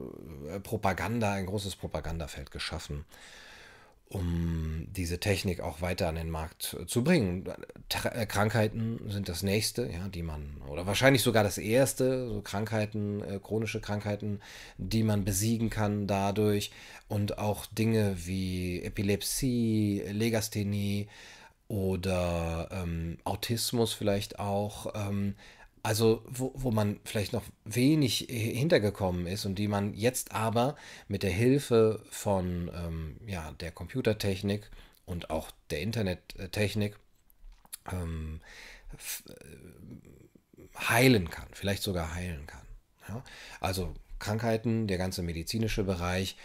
äh, 0.50 0.60
Propaganda, 0.60 1.34
ein 1.34 1.45
großes 1.45 1.77
Propagandafeld 1.77 2.51
geschaffen 2.51 3.05
um 4.09 4.88
diese 4.91 5.19
Technik 5.19 5.62
auch 5.62 5.81
weiter 5.81 6.07
an 6.07 6.15
den 6.15 6.29
Markt 6.29 6.77
zu 6.88 7.03
bringen. 7.03 7.43
Tra 7.89 8.09
äh, 8.09 8.25
Krankheiten 8.25 9.00
sind 9.09 9.29
das 9.29 9.41
nächste, 9.41 9.89
ja, 9.91 10.07
die 10.07 10.21
man, 10.21 10.62
oder 10.69 10.85
wahrscheinlich 10.85 11.24
sogar 11.24 11.43
das 11.43 11.57
erste, 11.57 12.27
so 12.29 12.41
Krankheiten, 12.41 13.24
äh, 13.24 13.39
chronische 13.39 13.81
Krankheiten, 13.81 14.41
die 14.77 15.03
man 15.03 15.25
besiegen 15.25 15.69
kann 15.69 16.07
dadurch. 16.07 16.71
Und 17.07 17.39
auch 17.39 17.65
Dinge 17.65 18.15
wie 18.25 18.81
Epilepsie, 18.81 20.03
Legasthenie 20.07 21.07
oder 21.67 22.69
ähm, 22.71 23.17
Autismus 23.24 23.93
vielleicht 23.93 24.39
auch. 24.39 24.93
Ähm, 24.95 25.35
also 25.85 26.23
wo, 26.27 26.51
wo 26.55 26.71
man 26.71 26.99
vielleicht 27.05 27.31
noch 27.31 27.43
wenig 27.63 28.25
hintergekommen 28.27 29.27
ist 29.27 29.45
und 29.45 29.59
die 29.59 29.67
man 29.67 29.93
jetzt 29.93 30.31
aber 30.31 30.75
mit 31.07 31.21
der 31.21 31.29
Hilfe 31.29 32.03
von 32.09 32.71
ähm, 32.73 33.17
ja, 33.27 33.51
der 33.59 33.71
Computertechnik 33.71 34.71
und 35.05 35.29
auch 35.29 35.51
der 35.69 35.81
Internettechnik 35.81 36.95
ähm, 37.91 38.41
äh, 39.29 40.79
heilen 40.89 41.29
kann, 41.29 41.49
vielleicht 41.51 41.83
sogar 41.83 42.15
heilen 42.15 42.47
kann. 42.47 42.65
Ja? 43.07 43.23
Also 43.61 43.93
Krankheiten, 44.17 44.87
der 44.87 44.97
ganze 44.97 45.21
medizinische 45.21 45.83
Bereich. 45.83 46.35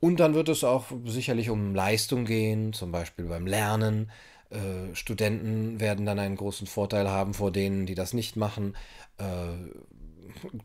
Und 0.00 0.20
dann 0.20 0.34
wird 0.34 0.50
es 0.50 0.62
auch 0.62 0.92
sicherlich 1.06 1.48
um 1.48 1.74
Leistung 1.74 2.26
gehen, 2.26 2.74
zum 2.74 2.92
Beispiel 2.92 3.24
beim 3.24 3.46
Lernen, 3.46 4.10
äh, 4.50 4.94
Studenten 4.94 5.80
werden 5.80 6.06
dann 6.06 6.18
einen 6.18 6.36
großen 6.36 6.66
Vorteil 6.66 7.08
haben 7.08 7.34
vor 7.34 7.52
denen, 7.52 7.86
die 7.86 7.94
das 7.94 8.12
nicht 8.12 8.36
machen. 8.36 8.76
Äh, 9.18 9.54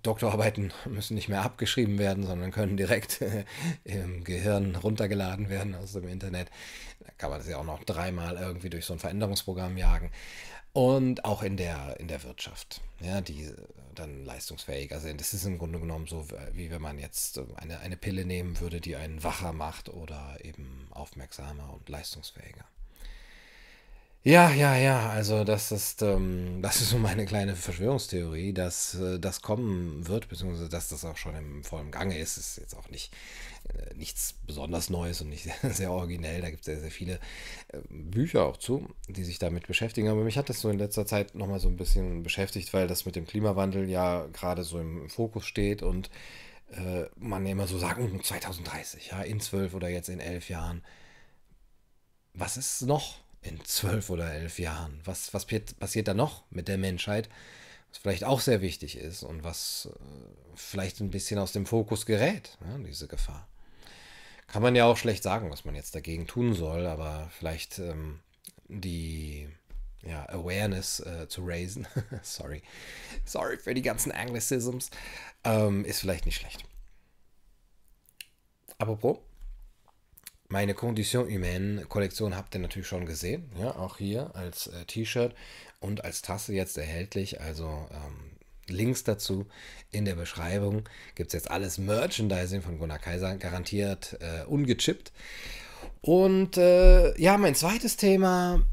Doktorarbeiten 0.03 0.73
müssen 0.89 1.15
nicht 1.15 1.29
mehr 1.29 1.43
abgeschrieben 1.43 1.97
werden, 1.97 2.25
sondern 2.25 2.51
können 2.51 2.77
direkt 2.77 3.23
im 3.83 4.23
Gehirn 4.23 4.75
runtergeladen 4.75 5.49
werden 5.49 5.75
aus 5.75 5.93
dem 5.93 6.07
Internet. 6.07 6.49
Da 6.99 7.11
kann 7.17 7.29
man 7.29 7.39
das 7.39 7.47
ja 7.47 7.57
auch 7.57 7.65
noch 7.65 7.83
dreimal 7.83 8.37
irgendwie 8.37 8.69
durch 8.69 8.85
so 8.85 8.93
ein 8.93 8.99
Veränderungsprogramm 8.99 9.77
jagen. 9.77 10.11
Und 10.73 11.23
auch 11.23 11.41
in 11.41 11.55
der, 11.55 11.99
in 11.99 12.09
der 12.09 12.23
Wirtschaft, 12.23 12.81
ja, 12.99 13.21
die 13.21 13.49
dann 13.93 14.25
leistungsfähiger 14.25 14.99
sind. 14.99 15.21
Das 15.21 15.33
ist 15.33 15.45
im 15.45 15.57
Grunde 15.57 15.79
genommen 15.79 16.05
so, 16.05 16.27
wie 16.51 16.69
wenn 16.69 16.81
man 16.81 16.99
jetzt 16.99 17.39
eine, 17.55 17.79
eine 17.79 17.95
Pille 17.95 18.25
nehmen 18.25 18.59
würde, 18.59 18.81
die 18.81 18.97
einen 18.97 19.23
wacher 19.23 19.53
macht 19.53 19.87
oder 19.87 20.37
eben 20.43 20.89
aufmerksamer 20.91 21.73
und 21.73 21.87
leistungsfähiger. 21.87 22.65
Ja, 24.27 24.49
ja, 24.51 24.75
ja, 24.75 25.09
also 25.11 25.43
das 25.43 25.71
ist, 25.71 26.01
ähm, 26.01 26.59
das 26.63 26.81
ist 26.81 26.89
so 26.89 26.97
meine 26.97 27.25
kleine 27.27 27.55
Verschwörungstheorie, 27.55 28.53
dass 28.53 28.95
äh, 28.95 29.19
das 29.19 29.43
kommen 29.43 30.07
wird, 30.07 30.29
beziehungsweise 30.29 30.67
dass 30.67 30.87
das 30.89 31.05
auch 31.05 31.15
schon 31.15 31.35
im 31.35 31.63
vollen 31.63 31.91
Gange 31.91 32.17
ist. 32.17 32.37
Ist 32.37 32.57
jetzt 32.57 32.75
auch 32.75 32.89
nicht 32.89 33.13
äh, 33.69 33.93
nichts 33.93 34.33
besonders 34.47 34.89
Neues 34.89 35.21
und 35.21 35.29
nicht 35.29 35.43
sehr, 35.61 35.71
sehr 35.71 35.91
originell. 35.91 36.41
Da 36.41 36.49
gibt 36.49 36.61
es 36.61 36.65
sehr, 36.65 36.79
sehr 36.79 36.89
viele 36.89 37.19
äh, 37.67 37.77
Bücher 37.89 38.45
auch 38.45 38.57
zu, 38.57 38.89
die 39.07 39.23
sich 39.23 39.37
damit 39.37 39.67
beschäftigen. 39.67 40.09
Aber 40.09 40.23
mich 40.23 40.39
hat 40.39 40.49
das 40.49 40.59
so 40.59 40.69
in 40.69 40.79
letzter 40.79 41.05
Zeit 41.05 41.35
nochmal 41.35 41.59
so 41.59 41.67
ein 41.69 41.77
bisschen 41.77 42.23
beschäftigt, 42.23 42.73
weil 42.73 42.87
das 42.87 43.05
mit 43.05 43.15
dem 43.15 43.27
Klimawandel 43.27 43.87
ja 43.87 44.25
gerade 44.33 44.63
so 44.63 44.79
im 44.79 45.07
Fokus 45.07 45.45
steht 45.45 45.83
und 45.83 46.09
äh, 46.71 47.05
man 47.15 47.45
immer 47.45 47.67
so 47.67 47.77
sagt, 47.77 47.99
2030, 48.25 49.09
ja, 49.11 49.21
in 49.21 49.39
zwölf 49.39 49.75
oder 49.75 49.89
jetzt 49.89 50.09
in 50.09 50.19
elf 50.19 50.49
Jahren. 50.49 50.83
Was 52.33 52.57
ist 52.57 52.81
noch? 52.81 53.24
In 53.45 53.63
zwölf 53.63 54.09
oder 54.09 54.33
elf 54.33 54.59
Jahren? 54.59 54.99
Was, 55.05 55.33
was 55.33 55.45
passiert 55.45 56.07
da 56.07 56.13
noch 56.13 56.43
mit 56.49 56.67
der 56.67 56.77
Menschheit? 56.77 57.29
Was 57.89 57.99
vielleicht 57.99 58.23
auch 58.23 58.39
sehr 58.39 58.61
wichtig 58.61 58.97
ist 58.97 59.23
und 59.23 59.43
was 59.43 59.89
äh, 59.91 59.97
vielleicht 60.55 60.99
ein 60.99 61.11
bisschen 61.11 61.39
aus 61.39 61.51
dem 61.51 61.65
Fokus 61.65 62.05
gerät, 62.05 62.57
ja, 62.61 62.77
diese 62.79 63.07
Gefahr. 63.07 63.47
Kann 64.47 64.61
man 64.61 64.75
ja 64.75 64.85
auch 64.85 64.97
schlecht 64.97 65.23
sagen, 65.23 65.51
was 65.51 65.65
man 65.65 65.75
jetzt 65.75 65.95
dagegen 65.95 66.27
tun 66.27 66.53
soll, 66.53 66.85
aber 66.85 67.29
vielleicht 67.37 67.79
ähm, 67.79 68.19
die 68.67 69.47
ja, 70.03 70.27
Awareness 70.29 70.99
äh, 70.99 71.27
zu 71.27 71.41
raisen, 71.45 71.87
sorry, 72.21 72.61
sorry 73.25 73.57
für 73.57 73.73
die 73.73 73.81
ganzen 73.81 74.11
Anglicisms, 74.11 74.89
ähm, 75.43 75.83
ist 75.83 75.99
vielleicht 75.99 76.25
nicht 76.25 76.37
schlecht. 76.37 76.63
Apropos, 78.77 79.19
meine 80.47 80.73
Condition 80.73 81.27
Humaine 81.27 81.85
Kollektion 81.85 82.35
habt 82.35 82.53
ihr 82.55 82.61
natürlich 82.61 82.87
schon 82.87 83.05
gesehen. 83.05 83.49
Ja, 83.59 83.75
auch 83.75 83.97
hier 83.97 84.35
als 84.35 84.67
äh, 84.67 84.85
T-Shirt 84.85 85.33
und 85.79 86.03
als 86.03 86.21
Tasse 86.21 86.53
jetzt 86.53 86.77
erhältlich. 86.77 87.41
Also 87.41 87.65
ähm, 87.91 88.35
Links 88.67 89.03
dazu 89.03 89.47
in 89.91 90.05
der 90.05 90.15
Beschreibung. 90.15 90.87
Gibt 91.15 91.29
es 91.29 91.33
jetzt 91.33 91.51
alles 91.51 91.77
Merchandising 91.77 92.61
von 92.61 92.77
Gunnar 92.77 92.99
Kaiser, 92.99 93.37
garantiert 93.37 94.17
äh, 94.21 94.45
ungechippt. 94.45 95.11
Und 96.01 96.57
äh, 96.57 97.19
ja, 97.19 97.37
mein 97.37 97.55
zweites 97.55 97.97
Thema. 97.97 98.63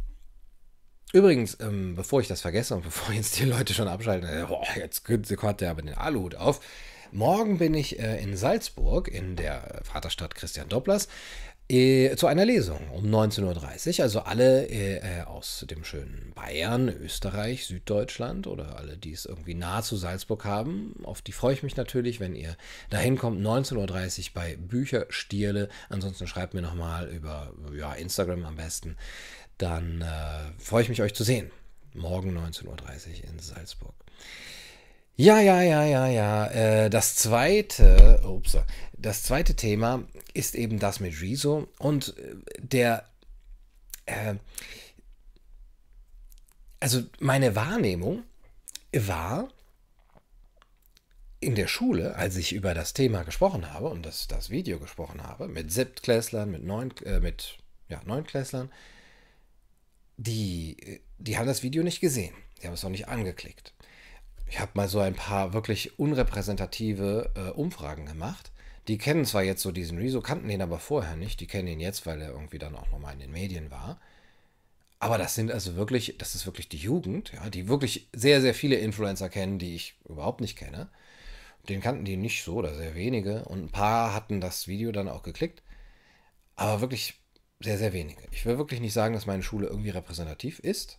Übrigens, 1.13 1.59
ähm, 1.61 1.95
bevor 1.95 2.21
ich 2.21 2.29
das 2.29 2.41
vergesse 2.41 2.75
und 2.75 2.83
bevor 2.85 3.15
jetzt 3.15 3.39
die 3.39 3.45
Leute 3.45 3.75
schon 3.75 3.89
abschalten, 3.89 4.29
äh, 4.29 4.45
boah, 4.47 4.67
jetzt 4.77 5.05
kommt 5.05 5.61
der 5.61 5.71
aber 5.71 5.83
den 5.83 5.95
Aluhut 5.95 6.35
auf. 6.35 6.61
Morgen 7.15 7.59
bin 7.59 7.75
ich 7.75 7.99
äh, 7.99 8.23
in 8.23 8.39
Salzburg, 8.39 9.09
in 9.09 9.37
der 9.37 9.83
Vaterstadt 9.85 10.35
Christian 10.35 10.71
Dopplers 10.71 11.09
äh, 11.73 12.17
zu 12.17 12.27
einer 12.27 12.45
Lesung 12.45 12.79
um 12.91 13.05
19.30 13.07 13.99
Uhr. 13.99 14.05
Also 14.05 14.21
alle 14.21 14.69
äh, 14.69 14.97
äh, 14.99 15.23
aus 15.23 15.65
dem 15.71 15.85
schönen 15.85 16.33
Bayern, 16.35 16.89
Österreich, 16.89 17.67
Süddeutschland 17.67 18.47
oder 18.47 18.77
alle, 18.77 18.97
die 18.97 19.13
es 19.13 19.25
irgendwie 19.25 19.55
nahe 19.55 19.83
zu 19.83 19.97
Salzburg 19.97 20.45
haben. 20.45 20.95
Auf 21.05 21.23
die 21.23 21.33
freue 21.33 21.55
ich 21.55 21.63
mich 21.63 21.77
natürlich, 21.77 22.21
wenn 22.21 22.35
ihr 22.35 22.57
dahin 22.91 23.17
kommt. 23.17 23.41
19.30 23.41 23.77
Uhr 23.79 24.25
bei 24.35 24.57
Bücherstierle. 24.57 25.69
Ansonsten 25.89 26.27
schreibt 26.27 26.55
mir 26.55 26.63
nochmal 26.63 27.09
über 27.09 27.53
ja, 27.77 27.95
Instagram 27.95 28.45
am 28.45 28.57
besten. 28.57 28.97
Dann 29.57 30.03
äh, 30.03 30.63
freue 30.63 30.83
ich 30.83 30.89
mich, 30.89 31.01
euch 31.01 31.15
zu 31.15 31.25
sehen. 31.25 31.51
Morgen 31.95 32.37
19.30 32.37 32.67
Uhr 32.67 32.77
in 33.31 33.39
Salzburg. 33.39 33.95
Ja, 35.15 35.41
ja, 35.41 35.61
ja, 35.61 35.85
ja, 35.85 36.07
ja. 36.07 36.47
Äh, 36.47 36.91
das 36.91 37.17
zweite, 37.17 38.23
ups, 38.25 38.57
das 39.03 39.23
zweite 39.23 39.55
Thema 39.55 40.05
ist 40.33 40.55
eben 40.55 40.79
das 40.79 41.01
mit 41.01 41.21
Riso 41.21 41.69
und 41.79 42.17
äh, 42.17 42.37
der, 42.59 43.09
äh, 44.07 44.37
also 46.81 47.03
meine 47.21 47.55
Wahrnehmung 47.55 48.23
war 48.93 49.49
in 51.41 51.57
der 51.57 51.67
Schule, 51.67 52.15
als 52.15 52.37
ich 52.37 52.53
über 52.53 52.73
das 52.73 52.95
Thema 52.95 53.25
gesprochen 53.25 53.73
habe 53.73 53.89
und 53.89 54.07
das, 54.07 54.29
das 54.29 54.51
Video 54.51 54.79
gesprochen 54.79 55.25
habe, 55.25 55.49
mit 55.49 55.73
Siebtklässlern, 55.73 56.51
mit, 56.51 56.63
Neun, 56.63 56.95
äh, 57.05 57.19
mit 57.19 57.59
ja, 57.89 58.01
Neunklässlern, 58.05 58.71
die, 60.17 61.01
die 61.19 61.37
haben 61.37 61.47
das 61.47 61.65
Video 61.65 61.83
nicht 61.83 62.01
gesehen. 62.01 62.35
Die 62.61 62.69
haben 62.69 62.75
es 62.75 62.85
auch 62.85 62.91
nicht 62.91 63.09
angeklickt. 63.09 63.75
Ich 64.47 64.61
habe 64.61 64.71
mal 64.75 64.89
so 64.89 65.01
ein 65.01 65.15
paar 65.15 65.53
wirklich 65.53 65.99
unrepräsentative 65.99 67.33
äh, 67.35 67.51
Umfragen 67.51 68.07
gemacht. 68.07 68.52
Die 68.89 68.99
kennen 68.99 69.25
zwar 69.25 69.43
jetzt 69.43 69.63
so 69.63 69.71
diesen 69.71 69.99
Rezo, 69.99 70.21
kannten 70.21 70.49
den 70.49 70.63
aber 70.63 70.79
vorher 70.79 71.17
nicht. 71.17 71.41
Die 71.41 71.47
kennen 71.47 71.69
ihn 71.69 71.81
jetzt, 71.81 72.05
weil 72.07 72.21
er 72.21 72.31
irgendwie 72.31 72.59
dann 72.59 72.75
auch 72.75 72.91
nochmal 72.91 73.15
in 73.15 73.21
den 73.21 73.31
Medien 73.31 73.71
war. 73.71 74.01
Aber 74.99 75.19
das 75.19 75.35
sind 75.35 75.51
also 75.51 75.77
wirklich, 75.77 76.17
das 76.19 76.35
ist 76.35 76.47
wirklich 76.47 76.69
die 76.69 76.77
Jugend, 76.77 77.33
ja, 77.33 77.51
die 77.51 77.69
wirklich 77.69 78.09
sehr, 78.13 78.41
sehr 78.41 78.55
viele 78.55 78.77
Influencer 78.77 79.29
kennen, 79.29 79.59
die 79.59 79.75
ich 79.75 79.95
überhaupt 80.09 80.41
nicht 80.41 80.57
kenne. 80.57 80.89
Den 81.69 81.81
kannten 81.81 82.05
die 82.05 82.17
nicht 82.17 82.43
so 82.43 82.57
oder 82.57 82.75
sehr 82.75 82.95
wenige. 82.95 83.45
Und 83.45 83.65
ein 83.65 83.71
paar 83.71 84.15
hatten 84.15 84.41
das 84.41 84.67
Video 84.67 84.91
dann 84.93 85.09
auch 85.09 85.23
geklickt. 85.23 85.63
Aber 86.57 86.81
wirklich 86.81 87.15
sehr, 87.61 87.79
sehr 87.79 87.93
wenige. 87.93 88.23
Ich 88.33 88.45
will 88.47 88.59
wirklich 88.59 88.81
nicht 88.81 88.93
sagen, 88.93 89.15
dass 89.15 89.27
meine 89.27 89.43
Schule 89.43 89.69
irgendwie 89.69 89.91
repräsentativ 89.91 90.59
ist. 90.59 90.99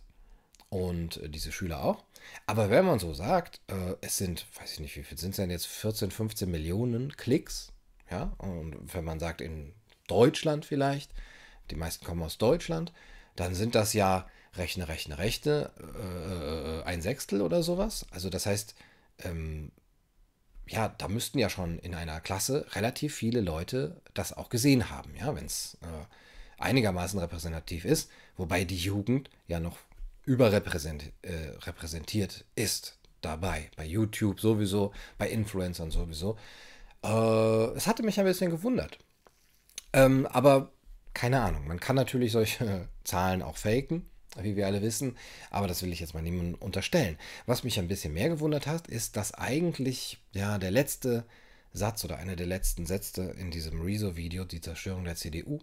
Und 0.70 1.18
äh, 1.18 1.28
diese 1.28 1.52
Schüler 1.52 1.84
auch. 1.84 2.04
Aber 2.46 2.70
wenn 2.70 2.84
man 2.84 2.98
so 2.98 3.12
sagt, 3.14 3.60
äh, 3.68 3.94
es 4.00 4.16
sind, 4.16 4.46
weiß 4.58 4.72
ich 4.72 4.80
nicht, 4.80 4.96
wie 4.96 5.02
viel 5.02 5.18
sind 5.18 5.30
es 5.30 5.36
denn 5.36 5.50
jetzt, 5.50 5.66
14, 5.66 6.10
15 6.10 6.50
Millionen 6.50 7.16
Klicks, 7.16 7.72
ja, 8.10 8.32
und 8.38 8.94
wenn 8.94 9.04
man 9.04 9.20
sagt 9.20 9.40
in 9.40 9.72
Deutschland 10.06 10.64
vielleicht, 10.64 11.12
die 11.70 11.76
meisten 11.76 12.04
kommen 12.04 12.22
aus 12.22 12.38
Deutschland, 12.38 12.92
dann 13.36 13.54
sind 13.54 13.74
das 13.74 13.94
ja 13.94 14.28
rechne, 14.56 14.88
rechne, 14.88 15.18
rechne, 15.18 15.70
äh, 15.78 16.82
ein 16.86 17.02
Sechstel 17.02 17.42
oder 17.42 17.62
sowas. 17.62 18.06
Also 18.10 18.30
das 18.30 18.46
heißt, 18.46 18.74
ähm, 19.24 19.72
ja, 20.66 20.88
da 20.88 21.08
müssten 21.08 21.38
ja 21.38 21.50
schon 21.50 21.78
in 21.78 21.94
einer 21.94 22.20
Klasse 22.20 22.66
relativ 22.72 23.14
viele 23.14 23.40
Leute 23.40 24.00
das 24.14 24.32
auch 24.32 24.48
gesehen 24.48 24.90
haben, 24.90 25.14
ja, 25.16 25.34
wenn 25.34 25.46
es 25.46 25.78
äh, 25.82 26.62
einigermaßen 26.62 27.18
repräsentativ 27.18 27.84
ist, 27.84 28.10
wobei 28.36 28.64
die 28.64 28.76
Jugend 28.76 29.30
ja 29.46 29.60
noch 29.60 29.78
überrepräsentiert 30.24 32.44
äh, 32.56 32.62
ist. 32.62 32.98
dabei. 33.20 33.70
Bei 33.76 33.84
YouTube 33.84 34.40
sowieso, 34.40 34.92
bei 35.18 35.28
Influencern 35.30 35.90
sowieso. 35.90 36.38
Äh, 37.04 37.76
es 37.76 37.86
hatte 37.86 38.02
mich 38.02 38.18
ein 38.18 38.26
bisschen 38.26 38.50
gewundert. 38.50 38.98
Ähm, 39.92 40.26
aber 40.26 40.72
keine 41.12 41.42
Ahnung, 41.42 41.68
man 41.68 41.78
kann 41.78 41.96
natürlich 41.96 42.32
solche 42.32 42.88
Zahlen 43.04 43.42
auch 43.42 43.56
faken, 43.56 44.06
wie 44.40 44.56
wir 44.56 44.66
alle 44.66 44.82
wissen, 44.82 45.16
aber 45.50 45.68
das 45.68 45.82
will 45.82 45.92
ich 45.92 46.00
jetzt 46.00 46.14
mal 46.14 46.22
niemandem 46.22 46.54
unterstellen. 46.54 47.18
Was 47.46 47.62
mich 47.62 47.78
ein 47.78 47.88
bisschen 47.88 48.14
mehr 48.14 48.28
gewundert 48.28 48.66
hat, 48.66 48.88
ist, 48.88 49.16
dass 49.16 49.34
eigentlich 49.34 50.18
ja 50.32 50.58
der 50.58 50.72
letzte 50.72 51.24
Satz 51.72 52.04
oder 52.04 52.16
einer 52.18 52.36
der 52.36 52.46
letzten 52.46 52.86
Sätze 52.86 53.34
in 53.38 53.50
diesem 53.50 53.80
Rezo-Video, 53.82 54.44
die 54.44 54.60
Zerstörung 54.60 55.04
der 55.04 55.16
CDU, 55.16 55.60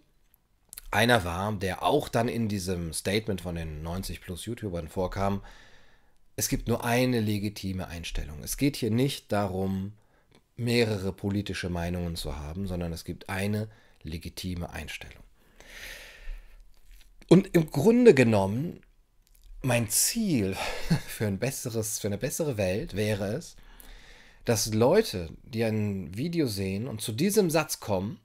einer 0.90 1.24
war, 1.24 1.52
der 1.54 1.82
auch 1.82 2.08
dann 2.08 2.28
in 2.28 2.48
diesem 2.48 2.92
Statement 2.92 3.40
von 3.40 3.54
den 3.54 3.82
90 3.82 4.20
plus 4.20 4.44
YouTubern 4.44 4.88
vorkam. 4.88 5.42
Es 6.36 6.48
gibt 6.48 6.68
nur 6.68 6.84
eine 6.84 7.20
legitime 7.20 7.88
Einstellung. 7.88 8.42
Es 8.42 8.58
geht 8.58 8.76
hier 8.76 8.90
nicht 8.90 9.32
darum, 9.32 9.94
mehrere 10.64 11.12
politische 11.12 11.68
Meinungen 11.68 12.16
zu 12.16 12.36
haben, 12.36 12.66
sondern 12.66 12.92
es 12.92 13.04
gibt 13.04 13.28
eine 13.28 13.68
legitime 14.02 14.70
Einstellung. 14.70 15.22
Und 17.28 17.54
im 17.54 17.70
Grunde 17.70 18.14
genommen, 18.14 18.80
mein 19.62 19.88
Ziel 19.88 20.56
für, 21.06 21.26
ein 21.26 21.38
besseres, 21.38 21.98
für 21.98 22.08
eine 22.08 22.18
bessere 22.18 22.56
Welt 22.56 22.94
wäre 22.94 23.34
es, 23.34 23.56
dass 24.44 24.74
Leute, 24.74 25.30
die 25.42 25.64
ein 25.64 26.16
Video 26.16 26.46
sehen 26.46 26.88
und 26.88 27.00
zu 27.00 27.12
diesem 27.12 27.48
Satz 27.48 27.80
kommen, 27.80 28.18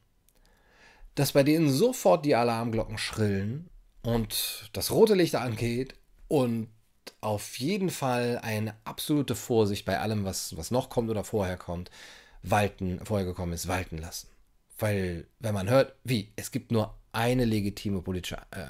dass 1.15 1.31
bei 1.31 1.43
denen 1.43 1.69
sofort 1.69 2.25
die 2.25 2.35
Alarmglocken 2.35 2.97
schrillen 2.97 3.69
und 4.03 4.69
das 4.73 4.91
rote 4.91 5.13
Licht 5.13 5.35
angeht 5.35 5.93
und 6.27 6.69
auf 7.21 7.57
jeden 7.59 7.89
Fall 7.89 8.39
eine 8.41 8.75
absolute 8.83 9.35
Vorsicht 9.35 9.85
bei 9.85 9.99
allem, 9.99 10.25
was, 10.25 10.55
was 10.57 10.71
noch 10.71 10.89
kommt 10.89 11.09
oder 11.09 11.23
vorher 11.23 11.57
kommt, 11.57 11.89
walten, 12.43 12.99
vorher 13.05 13.25
gekommen 13.25 13.53
ist, 13.53 13.67
walten 13.67 13.97
lassen. 13.97 14.27
Weil, 14.79 15.27
wenn 15.39 15.53
man 15.53 15.69
hört, 15.69 15.95
wie, 16.03 16.31
es 16.35 16.51
gibt 16.51 16.71
nur 16.71 16.95
eine 17.11 17.45
legitime 17.45 18.01
politische, 18.01 18.37
äh, 18.51 18.67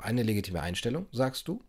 eine 0.00 0.22
legitime 0.22 0.62
Einstellung, 0.62 1.06
sagst 1.12 1.48
du? 1.48 1.62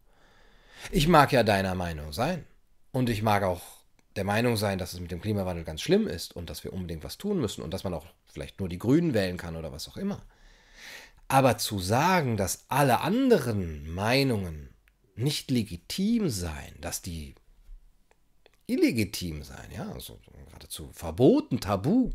Ich 0.91 1.07
mag 1.07 1.31
ja 1.31 1.43
deiner 1.43 1.75
Meinung 1.75 2.13
sein. 2.13 2.45
Und 2.91 3.09
ich 3.09 3.21
mag 3.21 3.43
auch 3.43 3.61
der 4.15 4.23
Meinung 4.23 4.57
sein, 4.57 4.79
dass 4.79 4.93
es 4.93 4.99
mit 4.99 5.11
dem 5.11 5.21
Klimawandel 5.21 5.63
ganz 5.63 5.81
schlimm 5.81 6.07
ist 6.07 6.35
und 6.35 6.49
dass 6.49 6.63
wir 6.63 6.73
unbedingt 6.73 7.03
was 7.03 7.17
tun 7.17 7.39
müssen 7.39 7.61
und 7.61 7.73
dass 7.73 7.83
man 7.83 7.93
auch 7.93 8.05
vielleicht 8.25 8.59
nur 8.59 8.69
die 8.69 8.79
Grünen 8.79 9.13
wählen 9.13 9.37
kann 9.37 9.55
oder 9.55 9.71
was 9.71 9.87
auch 9.87 9.97
immer. 9.97 10.21
Aber 11.27 11.57
zu 11.57 11.79
sagen, 11.79 12.37
dass 12.37 12.65
alle 12.69 13.01
anderen 13.01 13.87
Meinungen 13.93 14.69
nicht 15.15 15.51
legitim 15.51 16.29
seien, 16.29 16.79
dass 16.81 17.01
die 17.01 17.35
illegitim 18.69 19.43
seien, 19.43 19.71
ja, 19.75 19.91
also 19.91 20.19
geradezu 20.47 20.89
verboten, 20.93 21.59
tabu, 21.59 22.11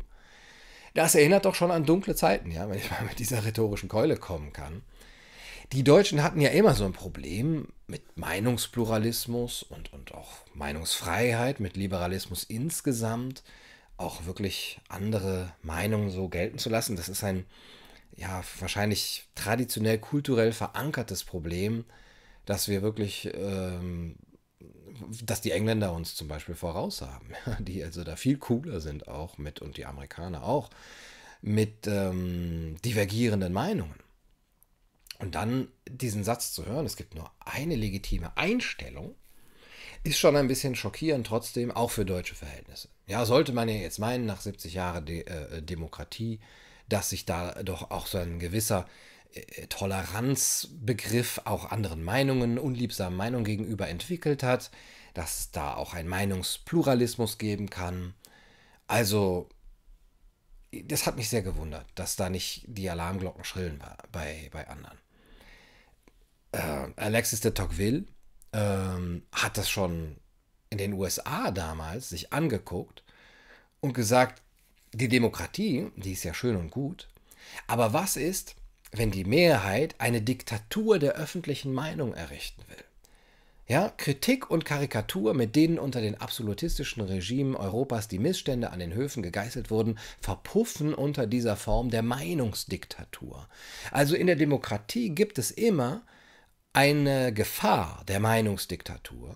das 0.93 1.13
erinnert 1.15 1.45
doch 1.45 1.55
schon 1.55 1.71
an 1.71 1.85
dunkle 1.85 2.15
Zeiten, 2.15 2.51
ja, 2.51 2.69
wenn 2.69 2.77
ich 2.77 2.89
mal 2.91 3.03
mit 3.03 3.19
dieser 3.19 3.45
rhetorischen 3.45 3.89
Keule 3.89 4.17
kommen 4.17 4.53
kann. 4.53 4.81
Die 5.71 5.83
Deutschen 5.83 6.23
hatten 6.23 6.41
ja 6.41 6.49
immer 6.49 6.75
so 6.75 6.85
ein 6.85 6.93
Problem 6.93 7.67
mit 7.87 8.17
Meinungspluralismus 8.17 9.63
und, 9.63 9.93
und 9.93 10.13
auch 10.13 10.31
Meinungsfreiheit, 10.53 11.59
mit 11.59 11.75
Liberalismus 11.75 12.43
insgesamt, 12.43 13.43
auch 13.97 14.25
wirklich 14.25 14.79
andere 14.89 15.53
Meinungen 15.63 16.11
so 16.11 16.27
gelten 16.29 16.59
zu 16.59 16.69
lassen. 16.69 16.95
Das 16.95 17.09
ist 17.09 17.23
ein, 17.23 17.45
ja, 18.15 18.43
wahrscheinlich 18.59 19.27
traditionell 19.35 19.97
kulturell 19.97 20.51
verankertes 20.51 21.23
Problem, 21.23 21.85
dass 22.45 22.67
wir 22.67 22.81
wirklich, 22.81 23.31
ähm, 23.33 24.17
dass 25.23 25.41
die 25.41 25.51
Engländer 25.51 25.93
uns 25.93 26.15
zum 26.15 26.27
Beispiel 26.27 26.55
voraus 26.55 27.01
haben, 27.01 27.29
die 27.59 27.83
also 27.83 28.03
da 28.03 28.15
viel 28.15 28.37
cooler 28.37 28.79
sind 28.79 29.07
auch 29.07 29.37
mit, 29.37 29.61
und 29.61 29.77
die 29.77 29.85
Amerikaner 29.85 30.43
auch, 30.43 30.69
mit 31.41 31.87
ähm, 31.87 32.77
divergierenden 32.83 33.53
Meinungen. 33.53 33.95
Und 35.19 35.35
dann 35.35 35.69
diesen 35.87 36.23
Satz 36.23 36.51
zu 36.51 36.65
hören, 36.65 36.85
es 36.85 36.97
gibt 36.97 37.15
nur 37.15 37.31
eine 37.39 37.75
legitime 37.75 38.35
Einstellung, 38.35 39.15
ist 40.03 40.19
schon 40.19 40.35
ein 40.35 40.47
bisschen 40.47 40.75
schockierend, 40.75 41.25
trotzdem 41.25 41.71
auch 41.71 41.91
für 41.91 42.05
deutsche 42.05 42.35
Verhältnisse. 42.35 42.89
Ja, 43.07 43.25
sollte 43.25 43.53
man 43.53 43.69
ja 43.69 43.75
jetzt 43.75 43.99
meinen, 43.99 44.25
nach 44.25 44.41
70 44.41 44.73
Jahren 44.73 45.05
De 45.05 45.21
äh, 45.21 45.61
Demokratie, 45.61 46.39
dass 46.89 47.09
sich 47.09 47.25
da 47.25 47.63
doch 47.63 47.91
auch 47.91 48.07
so 48.07 48.17
ein 48.17 48.39
gewisser 48.39 48.87
Toleranzbegriff 49.69 51.41
auch 51.45 51.71
anderen 51.71 52.03
Meinungen, 52.03 52.57
unliebsamen 52.57 53.17
Meinungen 53.17 53.45
gegenüber 53.45 53.87
entwickelt 53.87 54.43
hat, 54.43 54.71
dass 55.13 55.39
es 55.39 55.51
da 55.51 55.75
auch 55.75 55.93
ein 55.93 56.07
Meinungspluralismus 56.07 57.37
geben 57.37 57.69
kann. 57.69 58.13
Also 58.87 59.49
das 60.71 61.05
hat 61.05 61.15
mich 61.15 61.29
sehr 61.29 61.41
gewundert, 61.41 61.85
dass 61.95 62.15
da 62.15 62.29
nicht 62.29 62.63
die 62.67 62.89
Alarmglocken 62.89 63.43
schrillen 63.43 63.81
bei, 64.11 64.49
bei 64.51 64.67
anderen. 64.67 64.97
Äh, 66.51 66.91
Alexis 66.95 67.41
de 67.41 67.51
Tocqueville 67.51 68.05
ähm, 68.53 69.23
hat 69.31 69.57
das 69.57 69.69
schon 69.69 70.17
in 70.69 70.77
den 70.77 70.93
USA 70.93 71.51
damals 71.51 72.09
sich 72.09 72.33
angeguckt 72.33 73.03
und 73.79 73.93
gesagt, 73.93 74.41
die 74.93 75.09
Demokratie, 75.09 75.91
die 75.95 76.13
ist 76.13 76.23
ja 76.23 76.33
schön 76.33 76.55
und 76.55 76.71
gut, 76.71 77.09
aber 77.67 77.93
was 77.93 78.17
ist, 78.17 78.55
wenn 78.97 79.11
die 79.11 79.25
Mehrheit 79.25 79.95
eine 79.99 80.21
Diktatur 80.21 80.99
der 80.99 81.13
öffentlichen 81.13 81.73
Meinung 81.73 82.13
errichten 82.13 82.63
will? 82.69 82.83
Ja, 83.67 83.89
Kritik 83.97 84.51
und 84.51 84.63
Karikatur, 84.63 85.33
mit 85.33 85.55
denen 85.55 85.79
unter 85.79 85.99
den 85.99 86.21
absolutistischen 86.21 87.01
Regimen 87.01 87.55
Europas 87.55 88.07
die 88.07 88.19
Missstände 88.19 88.69
an 88.69 88.77
den 88.77 88.93
Höfen 88.93 89.23
gegeißelt 89.23 89.71
wurden, 89.71 89.97
verpuffen 90.21 90.93
unter 90.93 91.25
dieser 91.25 91.55
Form 91.55 91.89
der 91.89 92.03
Meinungsdiktatur. 92.03 93.47
Also 93.91 94.15
in 94.15 94.27
der 94.27 94.35
Demokratie 94.35 95.09
gibt 95.09 95.39
es 95.39 95.49
immer 95.49 96.03
eine 96.73 97.33
Gefahr 97.33 98.03
der 98.07 98.19
Meinungsdiktatur, 98.19 99.35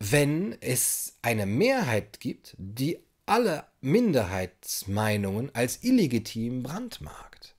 wenn 0.00 0.56
es 0.60 1.16
eine 1.22 1.46
Mehrheit 1.46 2.18
gibt, 2.18 2.56
die 2.58 2.98
alle 3.24 3.66
Minderheitsmeinungen 3.82 5.54
als 5.54 5.84
illegitim 5.84 6.64
brandmarkt. 6.64 7.53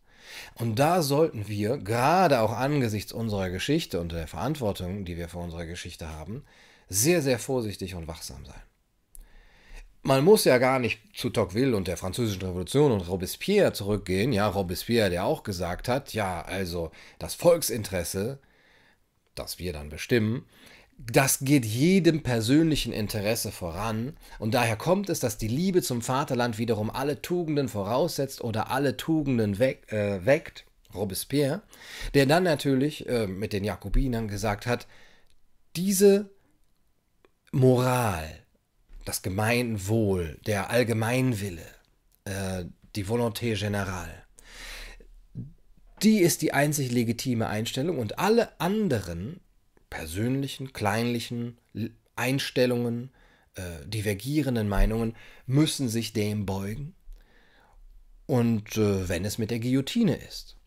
Und 0.58 0.80
da 0.80 1.02
sollten 1.02 1.48
wir, 1.50 1.78
gerade 1.78 2.40
auch 2.40 2.54
angesichts 2.54 3.12
unserer 3.12 3.50
Geschichte 3.50 4.00
und 4.00 4.14
der 4.14 4.28
Verantwortung, 4.28 5.04
die 5.04 5.18
wir 5.18 5.28
für 5.28 5.38
unsere 5.38 5.68
Geschichte 5.68 6.10
haben, 6.10 6.44
sehr, 6.88 7.22
sehr 7.22 7.40
vorsichtig 7.40 7.94
und 7.94 8.08
wachsam 8.08 8.46
sein. 8.46 8.62
Man 10.02 10.24
muss 10.24 10.46
ja 10.46 10.60
gar 10.60 10.80
nicht 10.80 11.00
zu 11.16 11.30
Tocqueville 11.30 11.76
und 11.76 11.88
der 11.88 11.98
Französischen 11.98 12.44
Revolution 12.44 12.92
und 12.92 13.02
Robespierre 13.02 13.74
zurückgehen. 13.74 14.32
Ja, 14.32 14.48
Robespierre, 14.48 15.10
der 15.10 15.26
auch 15.26 15.44
gesagt 15.44 15.88
hat, 15.88 16.14
ja, 16.14 16.44
also 16.44 16.92
das 17.18 17.34
Volksinteresse, 17.34 18.40
das 19.34 19.60
wir 19.60 19.74
dann 19.74 19.90
bestimmen, 19.90 20.46
das 20.98 21.40
geht 21.40 21.66
jedem 21.66 22.24
persönlichen 22.24 22.94
Interesse 22.94 23.52
voran. 23.52 24.16
Und 24.40 24.54
daher 24.54 24.78
kommt 24.78 25.10
es, 25.10 25.20
dass 25.20 25.38
die 25.38 25.48
Liebe 25.48 25.82
zum 25.82 26.02
Vaterland 26.02 26.58
wiederum 26.58 26.90
alle 26.90 27.22
Tugenden 27.22 27.68
voraussetzt 27.68 28.42
oder 28.42 28.72
alle 28.72 28.98
Tugenden 28.98 29.60
weck, 29.60 29.92
äh, 29.92 30.26
weckt, 30.26 30.66
Robespierre, 30.94 31.62
der 32.14 32.26
dann 32.26 32.44
natürlich 32.44 33.08
äh, 33.08 33.28
mit 33.28 33.54
den 33.54 33.66
Jakobinern 33.66 34.28
gesagt 34.28 34.66
hat, 34.66 34.88
diese 35.76 36.30
Moral, 37.52 38.30
das 39.04 39.22
Gemeinwohl, 39.22 40.40
der 40.46 40.70
Allgemeinwille, 40.70 41.66
äh, 42.24 42.66
die 42.96 43.06
Volonté 43.06 43.56
générale, 43.56 44.24
die 46.02 46.20
ist 46.20 46.42
die 46.42 46.54
einzig 46.54 46.92
legitime 46.92 47.48
Einstellung 47.48 48.00
und 48.00 48.20
alle 48.20 48.60
anderen 48.60 49.42
persönlichen, 49.90 50.74
kleinlichen 50.74 51.58
Einstellungen, 52.16 53.12
äh, 53.56 53.86
divergierenden 53.86 54.68
Meinungen 54.68 55.16
müssen 55.46 55.90
sich 55.90 56.14
dem 56.14 56.46
beugen. 56.46 56.96
Und 58.26 58.76
äh, 58.78 59.08
wenn 59.08 59.26
es 59.26 59.38
mit 59.38 59.52
der 59.52 59.60
Guillotine 59.60 60.16
ist. 60.16 60.58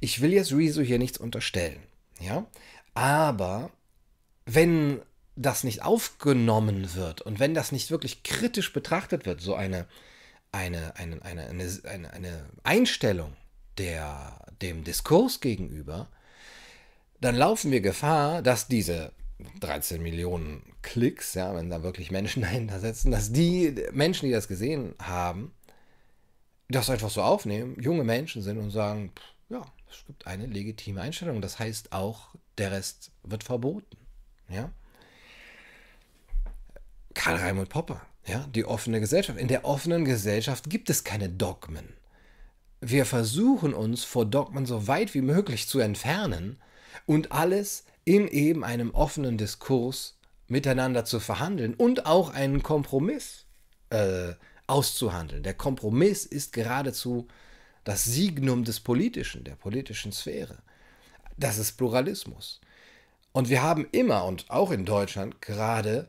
Ich 0.00 0.20
will 0.20 0.32
jetzt 0.32 0.52
Rezo 0.52 0.80
hier 0.80 0.98
nichts 0.98 1.18
unterstellen, 1.18 1.80
ja, 2.20 2.46
aber 2.94 3.70
wenn 4.44 5.00
das 5.36 5.62
nicht 5.62 5.82
aufgenommen 5.82 6.94
wird 6.94 7.22
und 7.22 7.38
wenn 7.38 7.54
das 7.54 7.70
nicht 7.70 7.92
wirklich 7.92 8.24
kritisch 8.24 8.72
betrachtet 8.72 9.24
wird, 9.24 9.40
so 9.40 9.54
eine, 9.54 9.86
eine, 10.50 10.96
eine, 10.96 11.22
eine, 11.22 11.48
eine, 11.84 12.12
eine 12.12 12.46
Einstellung 12.64 13.36
der, 13.78 14.44
dem 14.60 14.82
Diskurs 14.82 15.40
gegenüber, 15.40 16.08
dann 17.20 17.36
laufen 17.36 17.70
wir 17.70 17.80
Gefahr, 17.80 18.42
dass 18.42 18.68
diese 18.68 19.12
13 19.60 20.02
Millionen 20.02 20.62
Klicks, 20.82 21.34
ja, 21.34 21.54
wenn 21.54 21.70
da 21.70 21.82
wirklich 21.82 22.10
Menschen 22.10 22.42
dahinter 22.42 22.80
sitzen, 22.80 23.10
dass 23.10 23.32
die 23.32 23.74
Menschen, 23.92 24.26
die 24.26 24.32
das 24.32 24.48
gesehen 24.48 24.94
haben, 25.00 25.52
das 26.68 26.90
einfach 26.90 27.10
so 27.10 27.22
aufnehmen, 27.22 27.80
junge 27.80 28.04
Menschen 28.04 28.42
sind 28.42 28.58
und 28.58 28.70
sagen, 28.70 29.12
ja, 29.48 29.64
es 29.90 30.04
gibt 30.06 30.26
eine 30.26 30.46
legitime 30.46 31.00
Einstellung. 31.00 31.40
Das 31.40 31.58
heißt 31.58 31.92
auch, 31.92 32.34
der 32.58 32.72
Rest 32.72 33.10
wird 33.22 33.44
verboten. 33.44 33.96
Ja? 34.48 34.70
Karl 37.14 37.36
Raimund 37.36 37.70
Popper, 37.70 38.02
ja, 38.26 38.46
die 38.54 38.64
offene 38.64 39.00
Gesellschaft. 39.00 39.38
In 39.38 39.48
der 39.48 39.64
offenen 39.64 40.04
Gesellschaft 40.04 40.68
gibt 40.68 40.90
es 40.90 41.04
keine 41.04 41.28
Dogmen. 41.30 41.88
Wir 42.80 43.06
versuchen 43.06 43.74
uns 43.74 44.04
vor 44.04 44.26
Dogmen 44.26 44.66
so 44.66 44.86
weit 44.86 45.14
wie 45.14 45.22
möglich 45.22 45.66
zu 45.68 45.80
entfernen 45.80 46.60
und 47.06 47.32
alles 47.32 47.84
in 48.04 48.28
eben 48.28 48.64
einem 48.64 48.90
offenen 48.90 49.36
Diskurs 49.36 50.18
miteinander 50.46 51.04
zu 51.04 51.20
verhandeln 51.20 51.74
und 51.74 52.06
auch 52.06 52.30
einen 52.30 52.62
Kompromiss 52.62 53.44
äh, 53.90 54.32
auszuhandeln. 54.66 55.42
Der 55.42 55.54
Kompromiss 55.54 56.24
ist 56.24 56.52
geradezu 56.52 57.28
das 57.84 58.04
Signum 58.04 58.64
des 58.64 58.80
Politischen, 58.80 59.44
der 59.44 59.56
politischen 59.56 60.12
Sphäre. 60.12 60.58
Das 61.36 61.58
ist 61.58 61.72
Pluralismus. 61.72 62.60
Und 63.32 63.48
wir 63.48 63.62
haben 63.62 63.86
immer 63.92 64.24
und 64.24 64.50
auch 64.50 64.70
in 64.70 64.84
Deutschland 64.84 65.40
gerade 65.40 66.08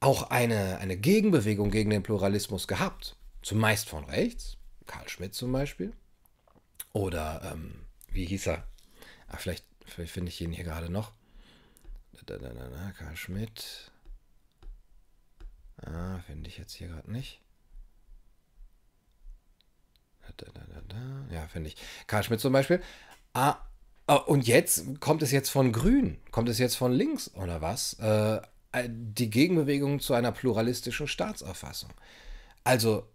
auch 0.00 0.30
eine, 0.30 0.78
eine 0.78 0.96
Gegenbewegung 0.96 1.70
gegen 1.70 1.90
den 1.90 2.02
Pluralismus 2.02 2.68
gehabt. 2.68 3.16
Zumeist 3.42 3.88
von 3.88 4.04
rechts, 4.04 4.56
Karl 4.86 5.08
Schmidt 5.08 5.34
zum 5.34 5.52
Beispiel. 5.52 5.92
Oder 6.92 7.52
ähm, 7.52 7.86
wie 8.08 8.26
hieß 8.26 8.48
er? 8.48 8.64
Ach, 9.28 9.40
vielleicht, 9.40 9.64
vielleicht 9.86 10.12
finde 10.12 10.30
ich 10.30 10.40
ihn 10.40 10.52
hier 10.52 10.64
gerade 10.64 10.90
noch. 10.90 11.12
Da, 12.24 12.38
da, 12.38 12.48
da, 12.48 12.92
Karl 12.98 13.16
Schmidt. 13.16 13.90
Ah, 15.82 16.18
finde 16.20 16.48
ich 16.48 16.58
jetzt 16.58 16.72
hier 16.72 16.88
gerade 16.88 17.10
nicht. 17.10 17.40
Ja, 21.30 21.46
finde 21.48 21.68
ich. 21.68 21.76
Karl 22.06 22.22
Schmidt 22.22 22.40
zum 22.40 22.52
Beispiel. 22.52 22.82
Ah, 23.32 23.56
oh, 24.08 24.20
und 24.26 24.46
jetzt 24.46 25.00
kommt 25.00 25.22
es 25.22 25.30
jetzt 25.30 25.50
von 25.50 25.72
Grün, 25.72 26.18
kommt 26.30 26.48
es 26.48 26.58
jetzt 26.58 26.76
von 26.76 26.92
links 26.92 27.32
oder 27.34 27.60
was? 27.60 27.94
Äh, 27.94 28.40
die 28.88 29.30
Gegenbewegung 29.30 30.00
zu 30.00 30.14
einer 30.14 30.32
pluralistischen 30.32 31.08
Staatsauffassung. 31.08 31.92
Also 32.64 33.08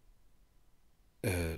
äh, 1.22 1.58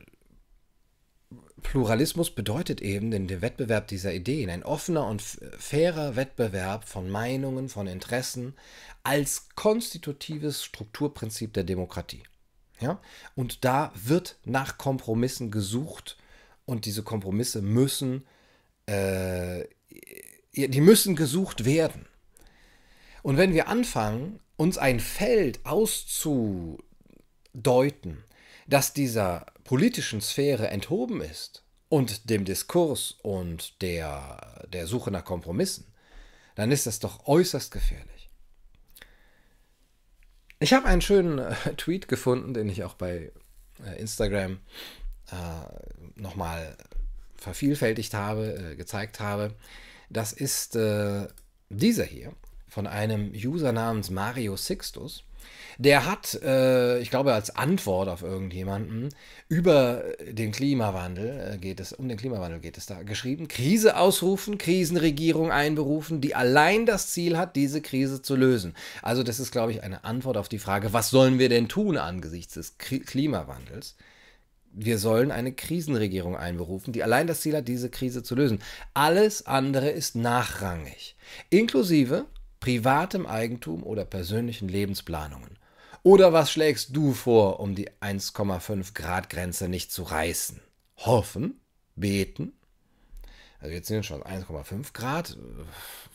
Pluralismus 1.61 2.31
bedeutet 2.31 2.81
eben 2.81 3.09
den, 3.11 3.29
Wettbewerb 3.41 3.87
dieser 3.87 4.13
Ideen, 4.13 4.49
ein 4.49 4.63
offener 4.63 5.07
und 5.07 5.21
fairer 5.21 6.15
Wettbewerb 6.15 6.87
von 6.87 7.09
Meinungen, 7.09 7.69
von 7.69 7.87
Interessen 7.87 8.53
als 9.03 9.49
konstitutives 9.55 10.63
Strukturprinzip 10.63 11.53
der 11.53 11.63
Demokratie. 11.63 12.23
Ja? 12.79 12.99
Und 13.35 13.65
da 13.65 13.91
wird 13.95 14.37
nach 14.43 14.77
Kompromissen 14.77 15.51
gesucht 15.51 16.17
und 16.65 16.85
diese 16.85 17.03
Kompromisse 17.03 17.61
müssen, 17.61 18.25
äh, 18.85 19.65
die 20.53 20.81
müssen 20.81 21.15
gesucht 21.15 21.65
werden. 21.65 22.05
Und 23.21 23.37
wenn 23.37 23.53
wir 23.53 23.67
anfangen, 23.69 24.39
uns 24.57 24.77
ein 24.77 24.99
Feld 24.99 25.65
auszudeuten, 25.65 26.83
das 28.67 28.93
dieser 28.93 29.45
politischen 29.63 30.21
Sphäre 30.21 30.67
enthoben 30.69 31.21
ist 31.21 31.63
und 31.89 32.30
dem 32.30 32.45
Diskurs 32.45 33.17
und 33.21 33.82
der, 33.82 34.65
der 34.71 34.88
Suche 34.88 35.12
nach 35.12 35.26
Kompromissen, 35.26 35.86
dann 36.56 36.71
ist 36.71 36.86
das 36.86 36.99
doch 36.99 37.28
äußerst 37.28 37.71
gefährlich. 37.71 38.30
Ich 40.60 40.73
habe 40.73 40.88
einen 40.88 41.02
schönen 41.02 41.39
äh, 41.39 41.54
Tweet 41.78 42.08
gefunden, 42.08 42.54
den 42.54 42.69
ich 42.69 42.84
auch 42.84 42.93
bei 42.93 43.32
äh, 43.86 43.99
Instagram 43.99 44.60
äh, 45.32 46.15
nochmal 46.15 46.78
vervielfältigt 47.36 48.13
habe, 48.13 48.71
äh, 48.71 48.76
gezeigt 48.76 49.19
habe. 49.19 49.56
Das 50.10 50.32
ist 50.32 50.76
äh, 50.76 51.28
dieser 51.69 52.06
hier 52.06 52.34
von 52.67 52.88
einem 52.88 53.32
User 53.34 53.71
namens 53.71 54.10
Mario 54.10 54.56
Sixtus. 54.56 55.23
Der 55.77 56.06
hat, 56.06 56.39
äh, 56.43 56.99
ich 56.99 57.10
glaube, 57.10 57.34
als 57.34 57.56
Antwort 57.56 58.08
auf 58.08 58.21
irgendjemanden 58.21 59.10
über 59.47 60.03
den 60.21 60.51
Klimawandel 60.51 61.53
äh, 61.53 61.58
geht 61.58 61.79
es, 61.79 61.93
um 61.93 62.08
den 62.08 62.17
Klimawandel 62.17 62.60
geht 62.60 62.77
es 62.77 62.86
da, 62.86 63.03
geschrieben, 63.03 63.47
Krise 63.47 63.97
ausrufen, 63.97 64.58
Krisenregierung 64.58 65.51
einberufen, 65.51 66.21
die 66.21 66.36
allein 66.36 66.86
das 66.86 67.12
Ziel 67.12 67.38
hat, 67.38 67.56
diese 67.56 67.82
Krise 67.82 68.21
zu 68.21 68.36
lösen. 68.36 68.75
Also 69.01 69.23
das 69.23 69.39
ist, 69.39 69.51
glaube 69.51 69.71
ich, 69.71 69.84
eine 69.84 70.03
Antwort 70.03 70.38
auf 70.38 70.49
die 70.49 70.60
Frage, 70.60 70.93
was 70.93 71.10
sollen 71.10 71.39
wir 71.39 71.49
denn 71.49 71.67
tun 71.67 71.97
angesichts 71.97 72.53
des 72.53 72.77
Klimawandels? 72.77 73.95
Wir 74.75 74.97
sollen 74.97 75.32
eine 75.32 75.53
Krisenregierung 75.53 76.36
einberufen, 76.36 76.93
die 76.93 77.03
allein 77.03 77.27
das 77.27 77.41
Ziel 77.41 77.56
hat, 77.56 77.67
diese 77.67 77.89
Krise 77.91 78.23
zu 78.23 78.34
lösen. 78.34 78.60
Alles 78.95 79.45
andere 79.45 79.89
ist 79.89 80.15
nachrangig, 80.15 81.15
inklusive 81.51 82.25
privatem 82.63 83.26
Eigentum 83.26 83.84
oder 83.84 84.06
persönlichen 84.06 84.69
Lebensplanungen. 84.69 85.60
Oder 86.02 86.32
was 86.32 86.49
schlägst 86.49 86.95
du 86.95 87.12
vor, 87.12 87.60
um 87.60 87.76
die 87.76 87.89
1,5 87.99 88.93
Grad 88.93 89.30
Grenze 89.30 89.67
nicht 89.67 89.91
zu 89.91 90.04
reißen? 90.04 90.62
Hoffen? 90.99 91.60
Beten? 91.97 92.54
Also 93.60 93.73
jetzt 93.73 93.89
sind 93.89 93.99
es 93.99 94.06
schon 94.06 94.23
1,5 94.23 94.93
Grad. 94.93 95.38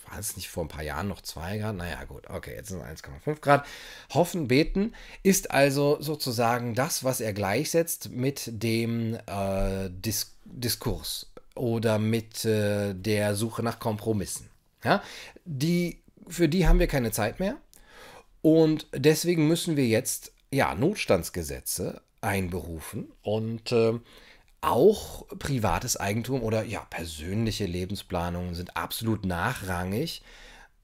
War 0.09 0.19
es 0.19 0.37
nicht 0.37 0.49
vor 0.49 0.65
ein 0.65 0.69
paar 0.69 0.83
Jahren 0.83 1.09
noch 1.09 1.21
2 1.21 1.59
Grad? 1.59 1.77
Naja, 1.77 2.03
gut, 2.05 2.31
okay, 2.31 2.55
jetzt 2.55 2.71
sind 2.71 2.81
es 2.81 3.05
1,5 3.05 3.41
Grad. 3.41 3.67
Hoffen, 4.15 4.49
beten 4.49 4.95
ist 5.23 5.51
also 5.51 6.01
sozusagen 6.01 6.75
das, 6.75 7.05
was 7.05 7.21
er 7.21 7.35
gleichsetzt 7.35 8.09
mit 8.09 8.49
dem 8.51 9.19
äh, 9.27 9.91
Dis 9.91 10.35
Diskurs 10.47 11.27
oder 11.55 11.99
mit 11.99 12.47
äh, 12.47 12.95
der 12.95 13.37
Suche 13.37 13.63
nach 13.63 13.79
Kompromissen. 13.79 14.49
Ja? 14.83 15.03
Die, 15.45 16.01
für 16.29 16.49
die 16.49 16.67
haben 16.67 16.79
wir 16.79 16.87
keine 16.87 17.11
Zeit 17.11 17.41
mehr. 17.41 17.57
Und 18.43 18.87
deswegen 18.95 19.49
müssen 19.49 19.77
wir 19.77 19.87
jetzt 19.87 20.33
ja 20.51 20.75
Notstandsgesetze 20.75 22.01
einberufen 22.21 23.13
und 23.23 23.73
äh, 23.73 23.99
auch 24.61 25.27
privates 25.39 25.97
Eigentum 25.97 26.43
oder 26.43 26.65
ja 26.65 26.81
persönliche 26.91 27.67
Lebensplanungen 27.67 28.55
sind 28.55 28.77
absolut 28.77 29.25
nachrangig 29.25 30.23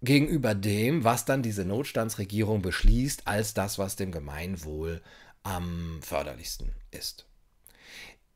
gegenüber 0.02 0.54
dem, 0.54 1.02
was 1.02 1.24
dann 1.24 1.42
diese 1.42 1.64
Notstandsregierung 1.64 2.62
beschließt, 2.62 3.26
als 3.26 3.54
das, 3.54 3.78
was 3.78 3.96
dem 3.96 4.12
Gemeinwohl 4.12 5.02
am 5.42 6.00
förderlichsten 6.02 6.72
ist. 6.90 7.26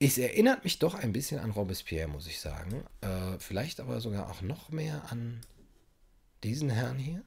Es 0.01 0.17
erinnert 0.17 0.65
mich 0.65 0.79
doch 0.79 0.95
ein 0.95 1.13
bisschen 1.13 1.41
an 1.41 1.51
Robespierre, 1.51 2.09
muss 2.09 2.27
ich 2.27 2.41
sagen. 2.41 2.85
Äh, 3.01 3.39
vielleicht 3.39 3.81
aber 3.81 4.01
sogar 4.01 4.31
auch 4.31 4.43
noch 4.43 4.71
mehr 4.71 5.03
an 5.11 5.41
diesen 6.45 6.71
Herrn 6.71 6.99
hier. 6.99 7.23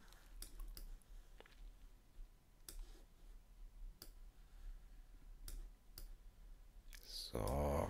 So. 7.04 7.88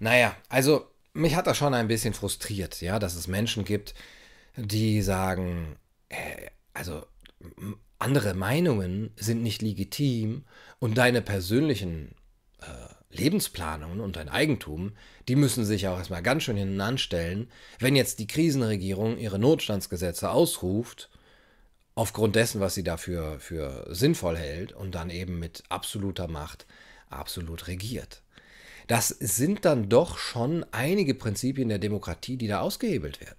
Naja, 0.00 0.36
also 0.48 0.90
mich 1.12 1.34
hat 1.36 1.46
das 1.46 1.56
schon 1.56 1.74
ein 1.74 1.88
bisschen 1.88 2.14
frustriert, 2.14 2.80
ja, 2.80 2.98
dass 2.98 3.14
es 3.14 3.28
Menschen 3.28 3.64
gibt, 3.64 3.94
die 4.56 5.02
sagen, 5.02 5.76
äh, 6.08 6.50
also 6.72 7.06
andere 7.98 8.34
Meinungen 8.34 9.12
sind 9.16 9.42
nicht 9.42 9.62
legitim 9.62 10.44
und 10.78 10.98
deine 10.98 11.22
persönlichen 11.22 12.14
äh, 12.60 12.94
Lebensplanungen 13.14 14.00
und 14.00 14.16
dein 14.16 14.28
Eigentum, 14.28 14.92
die 15.28 15.36
müssen 15.36 15.64
sich 15.64 15.88
auch 15.88 15.98
erstmal 15.98 16.22
ganz 16.22 16.42
schön 16.42 16.56
hinten 16.56 16.80
anstellen, 16.80 17.48
wenn 17.78 17.96
jetzt 17.96 18.18
die 18.18 18.26
Krisenregierung 18.26 19.18
ihre 19.18 19.38
Notstandsgesetze 19.38 20.30
ausruft, 20.30 21.10
aufgrund 21.94 22.36
dessen, 22.36 22.60
was 22.60 22.74
sie 22.74 22.82
dafür 22.82 23.38
für 23.38 23.86
sinnvoll 23.90 24.36
hält 24.36 24.72
und 24.72 24.94
dann 24.94 25.10
eben 25.10 25.38
mit 25.38 25.62
absoluter 25.68 26.28
Macht 26.28 26.66
absolut 27.08 27.68
regiert. 27.68 28.22
Das 28.86 29.08
sind 29.08 29.64
dann 29.64 29.88
doch 29.88 30.18
schon 30.18 30.66
einige 30.72 31.14
Prinzipien 31.14 31.68
der 31.68 31.78
Demokratie, 31.78 32.36
die 32.36 32.48
da 32.48 32.60
ausgehebelt 32.60 33.20
werden. 33.20 33.38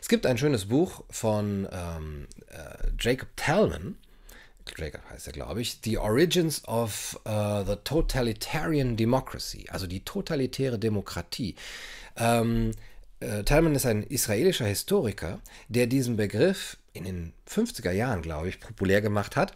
Es 0.00 0.08
gibt 0.08 0.26
ein 0.26 0.38
schönes 0.38 0.66
Buch 0.66 1.04
von 1.10 1.68
ähm, 1.72 2.26
äh, 2.48 2.90
Jacob 3.00 3.28
Talman, 3.36 3.96
Jacob 4.76 5.02
heißt 5.10 5.26
er, 5.26 5.32
glaube 5.32 5.60
ich, 5.60 5.78
The 5.84 5.98
Origins 5.98 6.66
of 6.66 7.20
uh, 7.26 7.64
the 7.64 7.76
Totalitarian 7.84 8.96
Democracy, 8.96 9.66
also 9.70 9.86
die 9.86 10.00
totalitäre 10.00 10.78
Demokratie. 10.78 11.54
Ähm, 12.16 12.72
äh, 13.20 13.42
Talman 13.44 13.74
ist 13.74 13.86
ein 13.86 14.02
israelischer 14.02 14.66
Historiker, 14.66 15.40
der 15.68 15.86
diesen 15.86 16.16
Begriff 16.16 16.76
in 16.92 17.04
den 17.04 17.32
50er 17.48 17.90
Jahren, 17.90 18.22
glaube 18.22 18.48
ich, 18.48 18.60
populär 18.60 19.00
gemacht 19.00 19.36
hat 19.36 19.54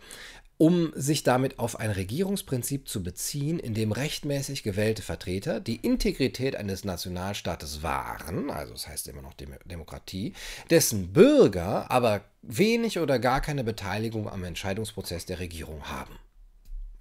um 0.59 0.93
sich 0.97 1.23
damit 1.23 1.61
auf 1.61 1.79
ein 1.79 1.93
Regierungsprinzip 1.93 2.89
zu 2.89 3.03
beziehen, 3.03 3.61
in 3.61 3.75
dem 3.75 3.93
rechtmäßig 3.93 4.65
gewählte 4.65 5.03
Vertreter 5.03 5.61
die 5.61 5.77
Integrität 5.77 6.57
eines 6.57 6.85
Nationalstaates 6.85 7.85
wahren, 7.85 8.51
also 8.51 8.73
das 8.73 8.89
heißt 8.89 9.07
immer 9.07 9.23
noch 9.23 9.35
Demokratie, 9.35 10.35
dessen 10.69 11.13
Bürger 11.13 11.91
aber 11.93 12.23
wenig 12.43 12.99
oder 12.99 13.21
gar 13.21 13.41
keine 13.41 13.63
Beteiligung 13.63 14.29
am 14.29 14.43
Entscheidungsprozess 14.43 15.27
der 15.27 15.39
Regierung 15.39 15.85
haben. 15.85 16.19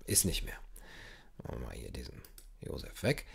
Ist 0.05 0.25
nicht 0.25 0.45
mehr. 0.45 0.57
Machen 1.43 1.59
wir 1.59 1.67
mal 1.67 1.75
hier 1.75 1.91
diesen 1.91 2.21
Josef 2.61 3.01
weg. 3.01 3.25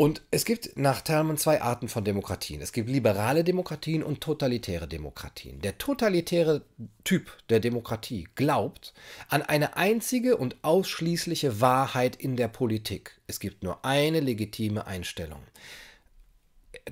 Und 0.00 0.22
es 0.30 0.44
gibt 0.44 0.76
nach 0.76 1.00
Thalmann 1.00 1.38
zwei 1.38 1.60
Arten 1.60 1.88
von 1.88 2.04
Demokratien. 2.04 2.60
Es 2.60 2.72
gibt 2.72 2.88
liberale 2.88 3.42
Demokratien 3.42 4.04
und 4.04 4.20
totalitäre 4.20 4.86
Demokratien. 4.86 5.60
Der 5.60 5.76
totalitäre 5.76 6.62
Typ 7.02 7.36
der 7.48 7.58
Demokratie 7.58 8.28
glaubt 8.36 8.94
an 9.28 9.42
eine 9.42 9.76
einzige 9.76 10.36
und 10.36 10.54
ausschließliche 10.62 11.60
Wahrheit 11.60 12.14
in 12.14 12.36
der 12.36 12.46
Politik. 12.46 13.20
Es 13.26 13.40
gibt 13.40 13.64
nur 13.64 13.84
eine 13.84 14.20
legitime 14.20 14.86
Einstellung. 14.86 15.42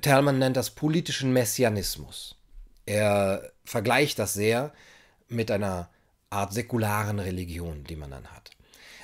Thalmann 0.01 0.39
nennt 0.39 0.57
das 0.57 0.71
politischen 0.71 1.31
Messianismus. 1.31 2.35
Er 2.85 3.53
vergleicht 3.63 4.19
das 4.19 4.33
sehr 4.33 4.73
mit 5.29 5.49
einer 5.49 5.89
Art 6.29 6.51
säkularen 6.51 7.19
Religion, 7.19 7.85
die 7.85 7.95
man 7.95 8.11
dann 8.11 8.27
hat. 8.27 8.56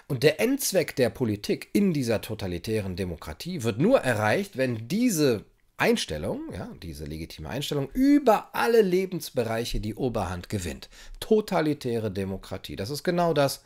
Und 0.07 0.23
der 0.23 0.39
Endzweck 0.39 0.95
der 0.95 1.09
Politik 1.09 1.69
in 1.73 1.93
dieser 1.93 2.21
totalitären 2.21 2.95
Demokratie 2.95 3.63
wird 3.63 3.79
nur 3.79 4.01
erreicht, 4.01 4.57
wenn 4.57 4.87
diese 4.87 5.45
Einstellung, 5.77 6.41
ja, 6.53 6.69
diese 6.81 7.05
legitime 7.05 7.49
Einstellung, 7.49 7.89
über 7.93 8.53
alle 8.53 8.81
Lebensbereiche 8.81 9.79
die 9.79 9.95
Oberhand 9.95 10.49
gewinnt. 10.49 10.89
Totalitäre 11.19 12.11
Demokratie. 12.11 12.75
Das 12.75 12.89
ist 12.89 13.03
genau 13.03 13.33
das, 13.33 13.63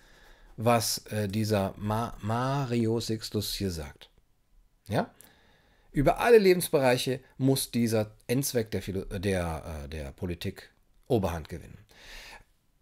was 0.56 1.06
äh, 1.08 1.28
dieser 1.28 1.74
Ma 1.78 2.16
Mario 2.22 3.00
Sixtus 3.00 3.54
hier 3.54 3.72
sagt. 3.72 4.10
Ja? 4.88 5.14
Über 5.92 6.20
alle 6.20 6.38
Lebensbereiche 6.38 7.20
muss 7.38 7.72
dieser 7.72 8.16
Endzweck 8.28 8.72
der, 8.72 8.82
der, 9.20 9.84
äh, 9.86 9.90
der 9.90 10.12
Politik 10.12 10.72
Oberhand 11.08 11.50
gewinnen. 11.50 11.78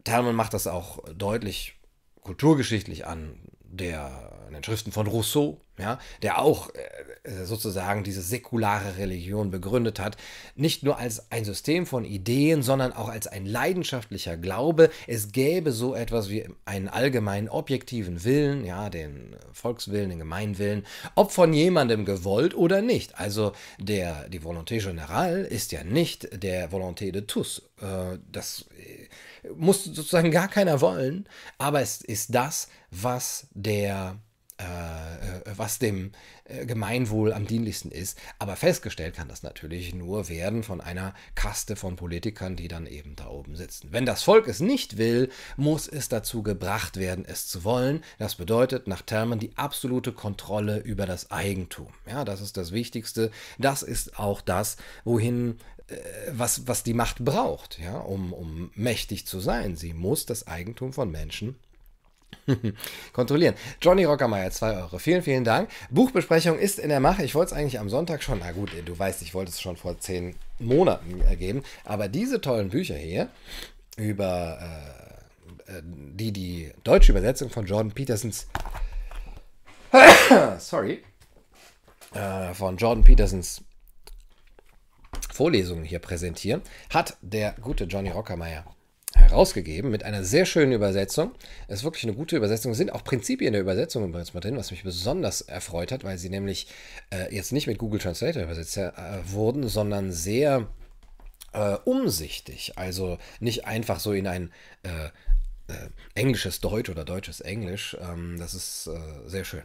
Thalmann 0.03 0.35
macht 0.35 0.53
das 0.53 0.67
auch 0.67 1.03
deutlich 1.13 1.74
kulturgeschichtlich 2.25 3.05
an, 3.05 3.39
der, 3.63 4.31
in 4.47 4.53
den 4.53 4.63
Schriften 4.63 4.91
von 4.91 5.07
Rousseau, 5.07 5.61
ja, 5.77 5.99
der 6.21 6.39
auch 6.39 6.69
äh, 6.73 7.45
sozusagen 7.45 8.03
diese 8.03 8.21
säkulare 8.21 8.97
Religion 8.97 9.51
begründet 9.51 9.99
hat, 9.99 10.17
nicht 10.55 10.83
nur 10.83 10.97
als 10.97 11.31
ein 11.31 11.45
System 11.45 11.85
von 11.85 12.05
Ideen, 12.05 12.63
sondern 12.63 12.93
auch 12.93 13.09
als 13.09 13.27
ein 13.27 13.45
leidenschaftlicher 13.45 14.37
Glaube, 14.37 14.89
es 15.07 15.33
gäbe 15.33 15.71
so 15.71 15.93
etwas 15.93 16.29
wie 16.29 16.47
einen 16.63 16.87
allgemeinen 16.87 17.49
objektiven 17.49 18.23
Willen, 18.23 18.65
ja, 18.65 18.89
den 18.89 19.35
Volkswillen, 19.51 20.09
den 20.09 20.19
Gemeinwillen, 20.19 20.85
ob 21.15 21.31
von 21.31 21.53
jemandem 21.53 22.05
gewollt 22.05 22.55
oder 22.55 22.81
nicht. 22.81 23.19
Also 23.19 23.51
der, 23.77 24.29
die 24.29 24.39
Volonté 24.39 24.81
générale 24.81 25.43
ist 25.43 25.73
ja 25.73 25.83
nicht 25.83 26.41
der 26.41 26.71
Volonté 26.71 27.11
de 27.11 27.23
tous. 27.23 27.63
Äh, 27.81 28.17
das 28.31 28.65
muss 29.55 29.83
sozusagen 29.83 30.31
gar 30.31 30.47
keiner 30.47 30.81
wollen, 30.81 31.27
aber 31.57 31.81
es 31.81 32.01
ist 32.01 32.33
das, 32.33 32.67
was 32.91 33.47
der 33.51 34.17
äh, 34.57 34.63
äh, 34.63 35.41
was 35.57 35.79
dem 35.79 36.13
äh, 36.45 36.65
Gemeinwohl 36.65 37.33
am 37.33 37.45
dienlichsten 37.45 37.91
ist. 37.91 38.17
Aber 38.39 38.55
festgestellt 38.55 39.13
kann 39.13 39.27
das 39.27 39.43
natürlich 39.43 39.93
nur 39.93 40.29
werden 40.29 40.63
von 40.63 40.79
einer 40.79 41.13
Kaste 41.35 41.75
von 41.75 41.97
Politikern, 41.97 42.55
die 42.55 42.69
dann 42.69 42.87
eben 42.87 43.17
da 43.17 43.27
oben 43.27 43.57
sitzen. 43.57 43.89
Wenn 43.91 44.05
das 44.05 44.23
Volk 44.23 44.47
es 44.47 44.61
nicht 44.61 44.97
will, 44.97 45.29
muss 45.57 45.89
es 45.89 46.07
dazu 46.07 46.41
gebracht 46.41 46.95
werden, 46.95 47.25
es 47.27 47.47
zu 47.47 47.65
wollen. 47.65 48.01
Das 48.17 48.35
bedeutet 48.35 48.87
nach 48.87 49.01
Termen 49.01 49.39
die 49.39 49.57
absolute 49.57 50.13
Kontrolle 50.13 50.77
über 50.77 51.05
das 51.05 51.31
Eigentum. 51.31 51.89
Ja, 52.09 52.23
das 52.23 52.39
ist 52.39 52.55
das 52.55 52.71
Wichtigste. 52.71 53.31
Das 53.59 53.83
ist 53.83 54.17
auch 54.17 54.39
das, 54.39 54.77
wohin 55.03 55.57
was, 56.31 56.67
was 56.67 56.83
die 56.83 56.93
Macht 56.93 57.23
braucht, 57.23 57.79
ja, 57.79 57.97
um, 57.97 58.33
um 58.33 58.71
mächtig 58.75 59.27
zu 59.27 59.39
sein. 59.39 59.75
Sie 59.75 59.93
muss 59.93 60.25
das 60.25 60.47
Eigentum 60.47 60.93
von 60.93 61.11
Menschen 61.11 61.55
kontrollieren. 63.13 63.55
Johnny 63.81 64.03
Rockermeier, 64.03 64.51
2 64.51 64.77
Euro. 64.77 64.97
Vielen, 64.97 65.21
vielen 65.21 65.43
Dank. 65.43 65.69
Buchbesprechung 65.89 66.57
ist 66.57 66.79
in 66.79 66.89
der 66.89 66.99
Mache. 66.99 67.23
Ich 67.23 67.35
wollte 67.35 67.53
es 67.53 67.57
eigentlich 67.57 67.79
am 67.79 67.89
Sonntag 67.89 68.23
schon, 68.23 68.39
na 68.39 68.51
gut, 68.51 68.71
du 68.85 68.97
weißt, 68.97 69.21
ich 69.21 69.33
wollte 69.33 69.51
es 69.51 69.61
schon 69.61 69.77
vor 69.77 69.99
zehn 69.99 70.35
Monaten 70.59 71.23
geben, 71.37 71.63
aber 71.83 72.07
diese 72.07 72.41
tollen 72.41 72.69
Bücher 72.69 72.95
hier 72.95 73.29
über 73.97 74.59
äh, 75.67 75.77
äh 75.77 75.81
die, 75.83 76.31
die 76.31 76.71
deutsche 76.83 77.11
Übersetzung 77.11 77.49
von 77.49 77.65
Jordan 77.65 77.91
Petersons 77.91 78.47
sorry, 80.59 81.03
äh, 82.13 82.53
von 82.53 82.77
Jordan 82.77 83.03
Petersons 83.03 83.63
Vorlesungen 85.35 85.83
hier 85.83 85.99
präsentieren, 85.99 86.61
hat 86.89 87.17
der 87.21 87.55
gute 87.59 87.83
Johnny 87.83 88.09
Rockermeier 88.09 88.63
herausgegeben 89.13 89.91
mit 89.91 90.03
einer 90.03 90.23
sehr 90.23 90.45
schönen 90.45 90.71
Übersetzung. 90.71 91.31
Es 91.67 91.79
ist 91.79 91.83
wirklich 91.83 92.03
eine 92.03 92.13
gute 92.13 92.37
Übersetzung. 92.37 92.71
Es 92.71 92.77
sind 92.77 92.93
auch 92.93 93.03
Prinzipien 93.03 93.51
der 93.51 93.61
Übersetzung 93.61 94.05
übrigens 94.05 94.33
mal 94.33 94.39
drin, 94.39 94.55
was 94.55 94.71
mich 94.71 94.83
besonders 94.83 95.41
erfreut 95.41 95.91
hat, 95.91 96.05
weil 96.05 96.17
sie 96.17 96.29
nämlich 96.29 96.67
äh, 97.13 97.33
jetzt 97.35 97.51
nicht 97.51 97.67
mit 97.67 97.77
Google 97.77 97.99
Translator 97.99 98.43
übersetzt 98.43 98.77
äh, 98.77 98.91
wurden, 99.25 99.67
sondern 99.67 100.11
sehr 100.13 100.67
äh, 101.51 101.75
umsichtig. 101.83 102.77
Also 102.77 103.17
nicht 103.41 103.65
einfach 103.65 103.99
so 103.99 104.13
in 104.13 104.27
ein 104.27 104.53
äh, 104.83 105.07
äh, 105.67 105.89
englisches 106.13 106.61
Deutsch 106.61 106.89
oder 106.89 107.03
deutsches 107.03 107.41
Englisch. 107.41 107.97
Ähm, 108.01 108.37
das 108.39 108.53
ist 108.53 108.87
äh, 108.87 109.29
sehr 109.29 109.43
schön. 109.43 109.63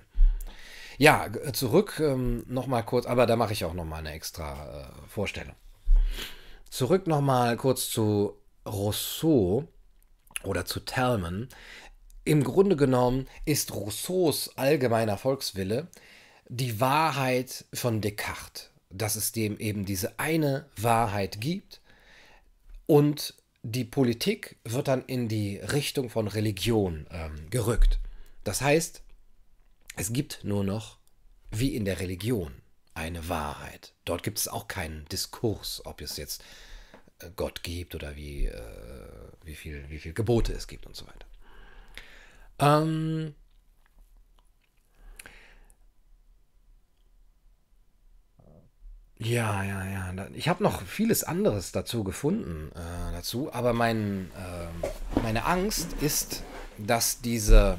Ja, 1.00 1.30
zurück 1.54 1.98
ähm, 1.98 2.44
nochmal 2.46 2.84
kurz, 2.84 3.06
aber 3.06 3.24
da 3.24 3.34
mache 3.34 3.54
ich 3.54 3.64
auch 3.64 3.72
nochmal 3.72 4.00
eine 4.00 4.12
extra 4.12 4.82
äh, 4.82 5.08
Vorstellung. 5.08 5.54
Zurück 6.68 7.06
nochmal 7.06 7.56
kurz 7.56 7.88
zu 7.88 8.34
Rousseau 8.66 9.64
oder 10.44 10.66
zu 10.66 10.80
Talman. 10.80 11.48
Im 12.24 12.44
Grunde 12.44 12.76
genommen 12.76 13.28
ist 13.46 13.74
Rousseaus 13.74 14.58
allgemeiner 14.58 15.16
Volkswille 15.16 15.88
die 16.50 16.80
Wahrheit 16.80 17.64
von 17.72 18.02
Descartes, 18.02 18.68
dass 18.90 19.16
es 19.16 19.32
dem 19.32 19.56
eben 19.56 19.86
diese 19.86 20.18
eine 20.18 20.66
Wahrheit 20.76 21.40
gibt 21.40 21.80
und 22.84 23.36
die 23.62 23.84
Politik 23.84 24.58
wird 24.64 24.88
dann 24.88 25.06
in 25.06 25.28
die 25.28 25.56
Richtung 25.56 26.10
von 26.10 26.28
Religion 26.28 27.06
ähm, 27.10 27.48
gerückt. 27.48 28.00
Das 28.44 28.60
heißt, 28.60 29.02
es 29.96 30.12
gibt 30.12 30.44
nur 30.44 30.64
noch, 30.64 30.98
wie 31.50 31.74
in 31.74 31.84
der 31.84 32.00
Religion, 32.00 32.52
eine 32.94 33.28
Wahrheit. 33.28 33.94
Dort 34.04 34.22
gibt 34.22 34.38
es 34.38 34.48
auch 34.48 34.68
keinen 34.68 35.04
Diskurs, 35.06 35.82
ob 35.84 36.00
es 36.00 36.16
jetzt 36.16 36.42
äh, 37.20 37.30
Gott 37.34 37.62
gibt 37.62 37.94
oder 37.94 38.16
wie, 38.16 38.46
äh, 38.46 38.62
wie, 39.44 39.54
viel, 39.54 39.88
wie 39.88 39.98
viel 39.98 40.12
Gebote 40.12 40.52
es 40.52 40.66
gibt 40.66 40.86
und 40.86 40.96
so 40.96 41.06
weiter. 41.06 41.26
Ähm, 42.58 43.34
ja, 49.18 49.64
ja, 49.64 49.84
ja. 49.86 50.28
Ich 50.34 50.48
habe 50.48 50.62
noch 50.62 50.82
vieles 50.82 51.24
anderes 51.24 51.72
dazu 51.72 52.04
gefunden, 52.04 52.70
äh, 52.74 53.12
dazu, 53.12 53.52
aber 53.52 53.72
mein, 53.72 54.30
äh, 54.36 55.20
meine 55.22 55.46
Angst 55.46 55.94
ist, 56.00 56.42
dass 56.78 57.20
dieser 57.20 57.78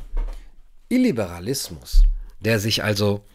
Illiberalismus 0.92 2.04
der 2.42 2.60
sich 2.60 2.84
also 2.84 3.26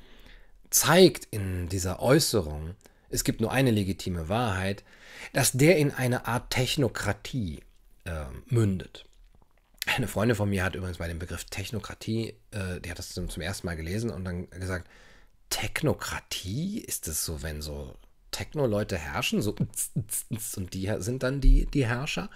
zeigt 0.71 1.27
in 1.31 1.69
dieser 1.69 2.01
Äußerung, 2.01 2.75
es 3.09 3.25
gibt 3.25 3.41
nur 3.41 3.53
eine 3.53 3.71
legitime 3.71 4.29
Wahrheit, 4.29 4.85
dass 5.33 5.53
der 5.53 5.79
in 5.79 5.93
eine 5.93 6.27
Art 6.27 6.51
Technokratie 6.51 7.61
äh, 8.05 8.25
mündet. 8.47 9.07
Eine 9.87 10.09
Freundin 10.09 10.37
von 10.37 10.51
mir 10.51 10.65
hat 10.65 10.75
übrigens 10.75 10.99
bei 10.99 11.07
dem 11.07 11.21
Begriff 11.21 11.45
Technokratie, 11.45 12.35
äh, 12.51 12.81
die 12.81 12.91
hat 12.91 12.99
das 12.99 13.11
zum, 13.11 13.31
zum 13.31 13.43
ersten 13.43 13.67
Mal 13.67 13.77
gelesen 13.77 14.11
und 14.11 14.25
dann 14.25 14.51
gesagt, 14.51 14.89
Technokratie? 15.49 16.81
Ist 16.81 17.07
es 17.07 17.25
so, 17.25 17.43
wenn 17.43 17.63
so 17.63 17.95
Techno-Leute 18.33 18.99
herrschen, 18.99 19.41
so 19.41 19.55
und 20.57 20.75
die 20.75 20.93
sind 20.99 21.23
dann 21.23 21.41
die, 21.41 21.67
die 21.67 21.87
Herrscher? 21.87 22.29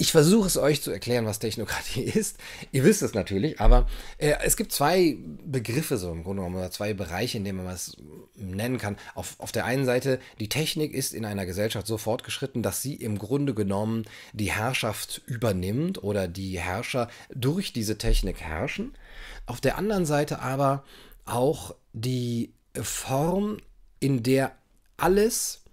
Ich 0.00 0.12
versuche 0.12 0.46
es 0.46 0.56
euch 0.56 0.80
zu 0.80 0.92
erklären, 0.92 1.26
was 1.26 1.40
Technokratie 1.40 2.02
ist. 2.04 2.38
Ihr 2.70 2.84
wisst 2.84 3.02
es 3.02 3.14
natürlich, 3.14 3.60
aber 3.60 3.88
äh, 4.18 4.34
es 4.44 4.56
gibt 4.56 4.70
zwei 4.70 5.18
Begriffe 5.44 5.96
so 5.98 6.12
im 6.12 6.22
Grunde 6.22 6.42
genommen, 6.42 6.56
oder 6.56 6.70
zwei 6.70 6.94
Bereiche, 6.94 7.38
in 7.38 7.44
denen 7.44 7.64
man 7.64 7.74
es 7.74 7.96
nennen 8.36 8.78
kann. 8.78 8.96
Auf, 9.16 9.34
auf 9.38 9.50
der 9.50 9.64
einen 9.64 9.84
Seite, 9.84 10.20
die 10.38 10.48
Technik 10.48 10.94
ist 10.94 11.12
in 11.12 11.24
einer 11.24 11.46
Gesellschaft 11.46 11.88
so 11.88 11.98
fortgeschritten, 11.98 12.62
dass 12.62 12.80
sie 12.80 12.94
im 12.94 13.18
Grunde 13.18 13.54
genommen 13.54 14.04
die 14.32 14.52
Herrschaft 14.52 15.20
übernimmt 15.26 16.00
oder 16.04 16.28
die 16.28 16.60
Herrscher 16.60 17.08
durch 17.34 17.72
diese 17.72 17.98
Technik 17.98 18.40
herrschen. 18.40 18.96
Auf 19.46 19.60
der 19.60 19.78
anderen 19.78 20.06
Seite 20.06 20.38
aber 20.40 20.84
auch 21.24 21.74
die 21.92 22.52
Form, 22.80 23.56
in 23.98 24.22
der 24.22 24.52
alles 24.96 25.64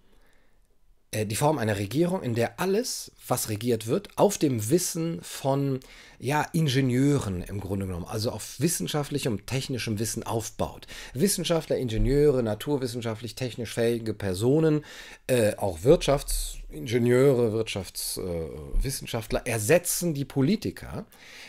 die 1.14 1.36
Form 1.36 1.58
einer 1.58 1.78
Regierung, 1.78 2.24
in 2.24 2.36
der 2.36 2.60
alles, 2.60 3.12
was 3.28 3.50
regiert 3.50 3.88
wird, 3.88 4.10
auf 4.18 4.38
dem 4.38 4.70
Wissen 4.70 5.20
von 5.22 5.80
ja, 6.20 6.46
Ingenieuren 6.54 7.42
im 7.42 7.60
Grunde 7.60 7.86
genommen, 7.86 8.06
also 8.06 8.32
auf 8.32 8.60
wissenschaftlichem 8.60 9.46
technischem 9.46 10.00
Wissen 10.00 10.24
aufbaut. 10.24 10.88
Wissenschaftler, 11.14 11.78
Ingenieure, 11.78 12.44
naturwissenschaftlich, 12.44 13.36
technisch 13.36 13.74
fähige 13.74 14.14
Personen, 14.14 14.84
äh, 15.28 15.56
auch 15.56 15.84
Wirtschaftsingenieure, 15.84 17.54
Wirtschaftswissenschaftler 17.54 19.46
äh, 19.46 19.52
ersetzen 19.52 20.14
die 20.14 20.26
Politiker. 20.26 21.06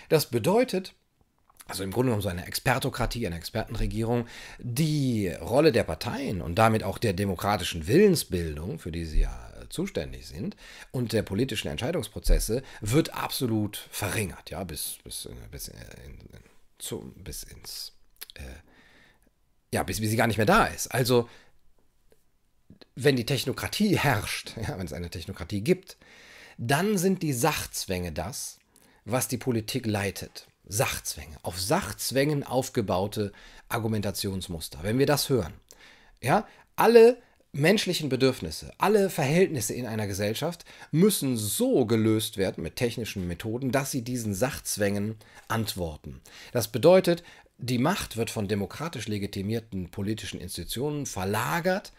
Das 0.08 0.26
bedeutet, 0.26 0.94
also 1.68 1.82
im 1.82 1.90
Grunde 1.90 2.08
genommen 2.08 2.22
so 2.22 2.28
eine 2.28 2.46
Expertokratie, 2.46 3.26
eine 3.26 3.36
Expertenregierung, 3.36 4.26
die 4.58 5.28
Rolle 5.28 5.72
der 5.72 5.84
Parteien 5.84 6.40
und 6.40 6.54
damit 6.56 6.84
auch 6.84 6.98
der 6.98 7.12
demokratischen 7.12 7.86
Willensbildung, 7.86 8.78
für 8.78 8.92
die 8.92 9.04
sie 9.04 9.20
ja 9.20 9.52
äh, 9.60 9.68
zuständig 9.68 10.28
sind, 10.28 10.56
und 10.92 11.12
der 11.12 11.22
politischen 11.22 11.68
Entscheidungsprozesse 11.68 12.62
wird 12.80 13.14
absolut 13.14 13.88
verringert, 13.90 14.50
ja, 14.50 14.62
bis, 14.62 14.98
bis, 15.02 15.26
äh, 15.26 15.32
bis, 15.50 15.68
in, 15.68 15.74
zu, 16.78 17.12
bis 17.16 17.42
ins, 17.42 17.92
äh, 18.34 18.42
ja, 19.74 19.82
bis, 19.82 20.00
bis 20.00 20.10
sie 20.10 20.16
gar 20.16 20.28
nicht 20.28 20.38
mehr 20.38 20.46
da 20.46 20.66
ist. 20.66 20.88
Also, 20.88 21.28
wenn 22.94 23.16
die 23.16 23.26
Technokratie 23.26 23.98
herrscht, 23.98 24.52
ja, 24.56 24.78
wenn 24.78 24.86
es 24.86 24.92
eine 24.92 25.10
Technokratie 25.10 25.62
gibt, 25.62 25.96
dann 26.58 26.96
sind 26.96 27.22
die 27.22 27.32
Sachzwänge 27.32 28.12
das, 28.12 28.58
was 29.04 29.28
die 29.28 29.36
Politik 29.36 29.86
leitet. 29.86 30.46
Sachzwänge, 30.66 31.36
auf 31.42 31.60
Sachzwängen 31.60 32.42
aufgebaute 32.42 33.32
Argumentationsmuster. 33.68 34.80
Wenn 34.82 34.98
wir 34.98 35.06
das 35.06 35.28
hören, 35.28 35.54
ja, 36.20 36.46
alle 36.76 37.18
menschlichen 37.52 38.08
Bedürfnisse, 38.08 38.72
alle 38.78 39.08
Verhältnisse 39.10 39.74
in 39.74 39.86
einer 39.86 40.06
Gesellschaft 40.06 40.64
müssen 40.90 41.36
so 41.36 41.86
gelöst 41.86 42.36
werden 42.36 42.62
mit 42.62 42.76
technischen 42.76 43.26
Methoden, 43.26 43.72
dass 43.72 43.90
sie 43.90 44.02
diesen 44.02 44.34
Sachzwängen 44.34 45.16
antworten. 45.48 46.20
Das 46.52 46.68
bedeutet, 46.68 47.22
die 47.58 47.78
Macht 47.78 48.16
wird 48.16 48.30
von 48.30 48.48
demokratisch 48.48 49.08
legitimierten 49.08 49.90
politischen 49.90 50.40
Institutionen 50.40 51.06
verlagert 51.06 51.92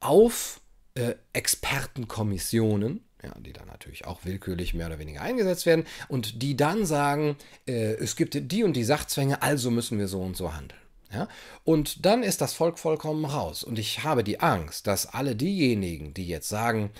auf 0.00 0.60
äh, 0.94 1.14
Expertenkommissionen, 1.32 3.05
ja, 3.22 3.32
die 3.38 3.52
dann 3.52 3.66
natürlich 3.66 4.06
auch 4.06 4.24
willkürlich 4.24 4.74
mehr 4.74 4.86
oder 4.86 4.98
weniger 4.98 5.22
eingesetzt 5.22 5.66
werden 5.66 5.86
und 6.08 6.42
die 6.42 6.56
dann 6.56 6.86
sagen, 6.86 7.36
äh, 7.66 7.94
es 7.94 8.16
gibt 8.16 8.52
die 8.52 8.64
und 8.64 8.74
die 8.74 8.84
Sachzwänge, 8.84 9.42
also 9.42 9.70
müssen 9.70 9.98
wir 9.98 10.08
so 10.08 10.20
und 10.20 10.36
so 10.36 10.54
handeln. 10.54 10.80
Ja? 11.12 11.28
Und 11.64 12.04
dann 12.04 12.22
ist 12.22 12.40
das 12.40 12.52
Volk 12.52 12.78
vollkommen 12.78 13.24
raus. 13.24 13.64
Und 13.64 13.78
ich 13.78 14.04
habe 14.04 14.24
die 14.24 14.40
Angst, 14.40 14.86
dass 14.86 15.06
alle 15.06 15.34
diejenigen, 15.36 16.14
die 16.14 16.26
jetzt 16.26 16.48
sagen, 16.48 16.90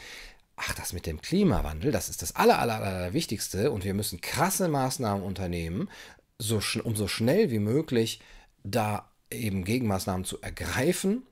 ach, 0.56 0.74
das 0.74 0.92
mit 0.92 1.06
dem 1.06 1.20
Klimawandel, 1.20 1.92
das 1.92 2.08
ist 2.08 2.22
das 2.22 2.34
aller, 2.34 2.58
aller, 2.58 2.80
aller 2.80 3.12
Wichtigste 3.12 3.70
und 3.70 3.84
wir 3.84 3.94
müssen 3.94 4.20
krasse 4.20 4.68
Maßnahmen 4.68 5.22
unternehmen, 5.22 5.90
so, 6.38 6.60
um 6.84 6.96
so 6.96 7.08
schnell 7.08 7.50
wie 7.50 7.58
möglich 7.58 8.20
da 8.64 9.10
eben 9.30 9.64
Gegenmaßnahmen 9.64 10.24
zu 10.24 10.40
ergreifen, 10.40 11.22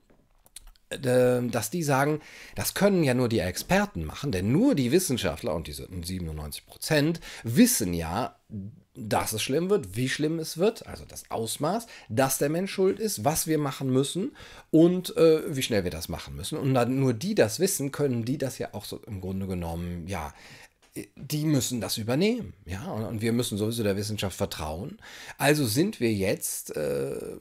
dass 0.89 1.69
die 1.69 1.83
sagen, 1.83 2.21
das 2.55 2.73
können 2.73 3.03
ja 3.03 3.13
nur 3.13 3.29
die 3.29 3.39
Experten 3.39 4.05
machen, 4.05 4.31
denn 4.31 4.51
nur 4.51 4.75
die 4.75 4.91
Wissenschaftler 4.91 5.53
und 5.55 5.67
diese 5.67 5.87
97 5.89 6.65
Prozent 6.65 7.19
wissen 7.43 7.93
ja, 7.93 8.35
dass 8.97 9.33
es 9.33 9.41
schlimm 9.41 9.69
wird, 9.69 9.95
wie 9.95 10.07
schlimm 10.07 10.39
es 10.39 10.57
wird, 10.57 10.87
also 10.87 11.03
das 11.05 11.29
Ausmaß, 11.29 11.87
dass 12.07 12.37
der 12.37 12.49
Mensch 12.49 12.71
schuld 12.71 12.99
ist, 12.99 13.25
was 13.25 13.45
wir 13.45 13.57
machen 13.57 13.89
müssen 13.89 14.35
und 14.71 15.15
äh, 15.17 15.41
wie 15.53 15.61
schnell 15.61 15.83
wir 15.83 15.91
das 15.91 16.07
machen 16.07 16.35
müssen. 16.35 16.57
Und 16.57 16.71
nur 16.89 17.13
die 17.13 17.35
das 17.35 17.59
wissen, 17.59 17.91
können 17.91 18.23
die 18.23 18.37
das 18.37 18.57
ja 18.57 18.69
auch 18.73 18.85
so 18.85 19.01
im 19.05 19.19
Grunde 19.19 19.47
genommen, 19.47 20.07
ja, 20.07 20.33
die 21.15 21.43
müssen 21.43 21.81
das 21.81 21.97
übernehmen, 21.97 22.53
ja, 22.65 22.85
und 22.85 23.21
wir 23.21 23.33
müssen 23.33 23.57
sowieso 23.57 23.83
der 23.83 23.97
Wissenschaft 23.97 24.37
vertrauen. 24.37 24.97
Also 25.37 25.65
sind 25.65 25.99
wir 25.99 26.13
jetzt 26.13 26.75
äh, 26.75 27.37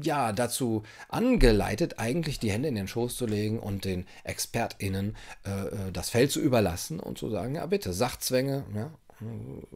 ja 0.00 0.32
dazu 0.32 0.84
angeleitet, 1.08 1.98
eigentlich 1.98 2.38
die 2.38 2.52
Hände 2.52 2.68
in 2.68 2.76
den 2.76 2.86
Schoß 2.86 3.16
zu 3.16 3.26
legen 3.26 3.58
und 3.58 3.84
den 3.84 4.06
ExpertInnen 4.22 5.16
äh, 5.44 5.50
äh 5.50 5.92
das 5.92 6.10
Feld 6.10 6.30
zu 6.30 6.40
überlassen 6.40 7.00
und 7.00 7.18
zu 7.18 7.28
sagen, 7.28 7.56
ja 7.56 7.66
bitte, 7.66 7.92
Sachzwänge, 7.92 8.64
ja, 8.74 8.92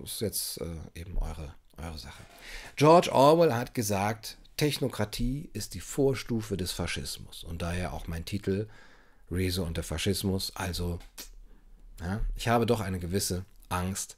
ist 0.05 0.21
jetzt 0.21 0.61
äh, 0.61 1.01
eben 1.01 1.19
eure, 1.19 1.55
eure 1.79 1.99
Sache. 1.99 2.23
George 2.77 3.11
Orwell 3.13 3.55
hat 3.55 3.75
gesagt, 3.75 4.39
Technokratie 4.57 5.51
ist 5.53 5.75
die 5.75 5.81
Vorstufe 5.81 6.57
des 6.57 6.71
Faschismus 6.71 7.43
und 7.43 7.61
daher 7.63 7.93
auch 7.93 8.07
mein 8.07 8.25
Titel 8.25 8.69
Rezo 9.31 9.65
und 9.65 9.77
der 9.77 9.85
Faschismus, 9.85 10.53
also 10.55 11.01
ja, 12.01 12.21
ich 12.35 12.49
habe 12.49 12.67
doch 12.67 12.81
eine 12.81 12.99
gewisse 12.99 13.45
Angst, 13.69 14.17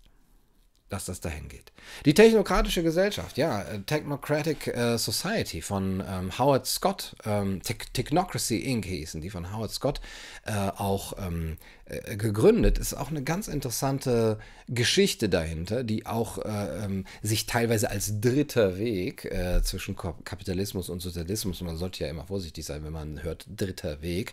dass 0.89 1.05
das 1.05 1.21
dahin 1.21 1.49
geht. 1.49 1.73
Die 2.05 2.15
technokratische 2.15 2.83
Gesellschaft, 2.83 3.37
ja, 3.37 3.63
äh, 3.63 3.81
Technocratic 3.81 4.69
äh, 4.69 4.99
Society 4.99 5.61
von 5.61 6.03
ähm, 6.07 6.39
Howard 6.39 6.67
Scott, 6.67 7.17
ähm, 7.25 7.63
Te 7.63 7.75
Technocracy 7.93 8.59
Inc. 8.59 8.87
hießen 8.87 9.21
die 9.21 9.31
von 9.31 9.53
Howard 9.55 9.71
Scott, 9.71 10.01
äh, 10.47 10.53
auch 10.53 11.15
ähm, 11.19 11.59
äh, 11.89 12.17
gegründet. 12.17 12.79
Ist 12.79 12.95
auch 12.95 13.11
eine 13.11 13.23
ganz 13.23 13.49
interessante 13.49 14.39
Geschichte 14.69 15.29
dahinter, 15.29 15.85
die 15.85 16.07
auch 16.07 16.39
äh, 16.39 16.85
ähm, 16.85 17.05
sich 17.23 17.47
teilweise 17.47 17.91
als 17.91 18.21
dritter 18.21 18.79
Weg 18.79 19.25
äh, 19.25 19.63
zwischen 19.63 19.97
Kapitalismus 19.97 20.91
und 20.91 21.01
Sozialismus, 21.01 21.61
man 21.63 21.77
sollte 21.77 22.05
ja 22.05 22.11
immer 22.11 22.27
vorsichtig 22.27 22.65
sein, 22.65 22.85
wenn 22.85 22.93
man 22.93 23.23
hört 23.23 23.47
dritter 23.57 24.03
Weg, 24.03 24.33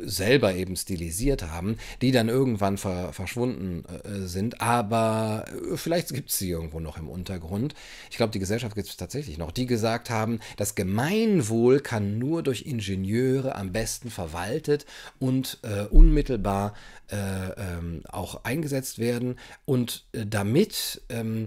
selber 0.00 0.54
eben 0.54 0.76
stilisiert 0.76 1.42
haben, 1.42 1.76
die 2.02 2.12
dann 2.12 2.28
irgendwann 2.28 2.78
ver 2.78 3.12
verschwunden 3.12 3.84
sind, 4.26 4.60
aber 4.60 5.23
vielleicht 5.74 6.12
gibt 6.12 6.30
es 6.30 6.38
sie 6.38 6.50
irgendwo 6.50 6.80
noch 6.80 6.96
im 6.96 7.08
Untergrund. 7.08 7.74
Ich 8.10 8.16
glaube, 8.16 8.32
die 8.32 8.38
Gesellschaft 8.38 8.74
gibt 8.74 8.88
es 8.88 8.96
tatsächlich 8.96 9.38
noch, 9.38 9.52
die 9.52 9.66
gesagt 9.66 10.10
haben, 10.10 10.40
das 10.56 10.74
Gemeinwohl 10.74 11.80
kann 11.80 12.18
nur 12.18 12.42
durch 12.42 12.62
Ingenieure 12.66 13.54
am 13.54 13.72
besten 13.72 14.10
verwaltet 14.10 14.86
und 15.18 15.58
äh, 15.62 15.84
unmittelbar 15.84 16.74
äh, 17.10 17.16
ähm, 17.16 18.02
auch 18.08 18.44
eingesetzt 18.44 18.98
werden 18.98 19.36
und 19.64 20.04
äh, 20.12 20.24
damit 20.26 21.02
ähm, 21.08 21.46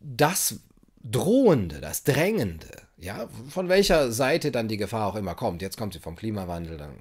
das 0.00 0.60
Drohende, 1.02 1.80
das 1.80 2.04
Drängende, 2.04 2.70
ja, 2.96 3.28
von 3.50 3.68
welcher 3.68 4.10
Seite 4.12 4.50
dann 4.50 4.68
die 4.68 4.78
Gefahr 4.78 5.06
auch 5.06 5.16
immer 5.16 5.34
kommt, 5.34 5.60
jetzt 5.60 5.76
kommt 5.76 5.92
sie 5.92 5.98
vom 5.98 6.16
Klimawandel, 6.16 6.78
dann 6.78 6.94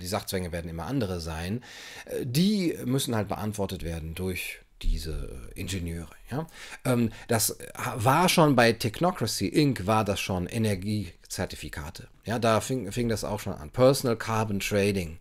die 0.00 0.06
Sachzwänge 0.06 0.52
werden 0.52 0.70
immer 0.70 0.86
andere 0.86 1.20
sein, 1.20 1.62
äh, 2.06 2.24
die 2.24 2.76
müssen 2.84 3.14
halt 3.14 3.28
beantwortet 3.28 3.82
werden 3.82 4.14
durch 4.14 4.60
diese 4.86 5.50
Ingenieure. 5.54 6.10
Ja? 6.30 6.46
Ähm, 6.84 7.10
das 7.28 7.56
war 7.96 8.28
schon 8.28 8.56
bei 8.56 8.72
Technocracy 8.72 9.48
Inc. 9.48 9.86
war 9.86 10.04
das 10.04 10.20
schon 10.20 10.46
Energiezertifikate. 10.46 12.08
Ja, 12.24 12.38
da 12.38 12.60
fing, 12.60 12.90
fing 12.92 13.08
das 13.08 13.24
auch 13.24 13.40
schon 13.40 13.54
an. 13.54 13.70
Personal 13.70 14.16
Carbon 14.16 14.60
Trading. 14.60 15.18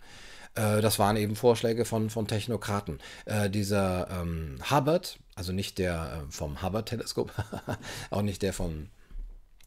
Äh, 0.55 0.81
das 0.81 0.99
waren 0.99 1.17
eben 1.17 1.35
Vorschläge 1.35 1.85
von, 1.85 2.09
von 2.09 2.27
Technokraten. 2.27 2.99
Äh, 3.25 3.49
dieser 3.49 4.07
ähm, 4.09 4.59
Hubbard, 4.69 5.19
also 5.35 5.51
nicht 5.51 5.77
der 5.77 6.23
äh, 6.27 6.31
vom 6.31 6.61
Hubbard-Teleskop, 6.61 7.31
auch 8.09 8.21
nicht 8.21 8.41
der 8.41 8.53
von 8.53 8.89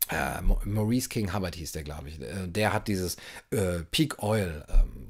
äh, 0.08 0.40
Maurice 0.64 1.08
King 1.08 1.34
Hubbard 1.34 1.56
hieß 1.56 1.72
der, 1.72 1.82
glaube 1.82 2.08
ich. 2.08 2.20
Äh, 2.20 2.46
der 2.46 2.72
hat 2.72 2.88
dieses 2.88 3.16
äh, 3.50 3.80
Peak 3.90 4.22
Oil 4.22 4.64
ähm, 4.68 5.08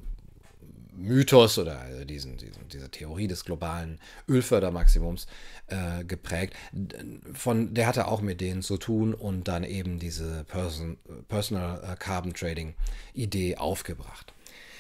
Mythos 0.97 1.59
oder 1.59 1.81
also 1.81 2.05
diesen, 2.05 2.37
diesen, 2.37 2.69
diese 2.69 2.91
Theorie 2.91 3.29
des 3.29 3.45
globalen 3.45 3.99
Ölfördermaximums 4.29 5.27
äh, 5.69 6.05
geprägt. 6.05 6.55
Von, 7.33 7.75
der 7.75 7.87
hatte 7.87 8.09
auch 8.09 8.21
mit 8.21 8.41
denen 8.41 8.63
zu 8.63 8.77
tun 8.77 9.15
und 9.15 9.49
dann 9.49 9.65
eben 9.65 9.99
diese 9.99 10.45
Person, 10.45 10.99
Personal 11.29 11.83
äh, 11.85 11.97
Carbon 11.97 12.35
Trading 12.35 12.75
Idee 13.15 13.57
aufgebracht. 13.57 14.36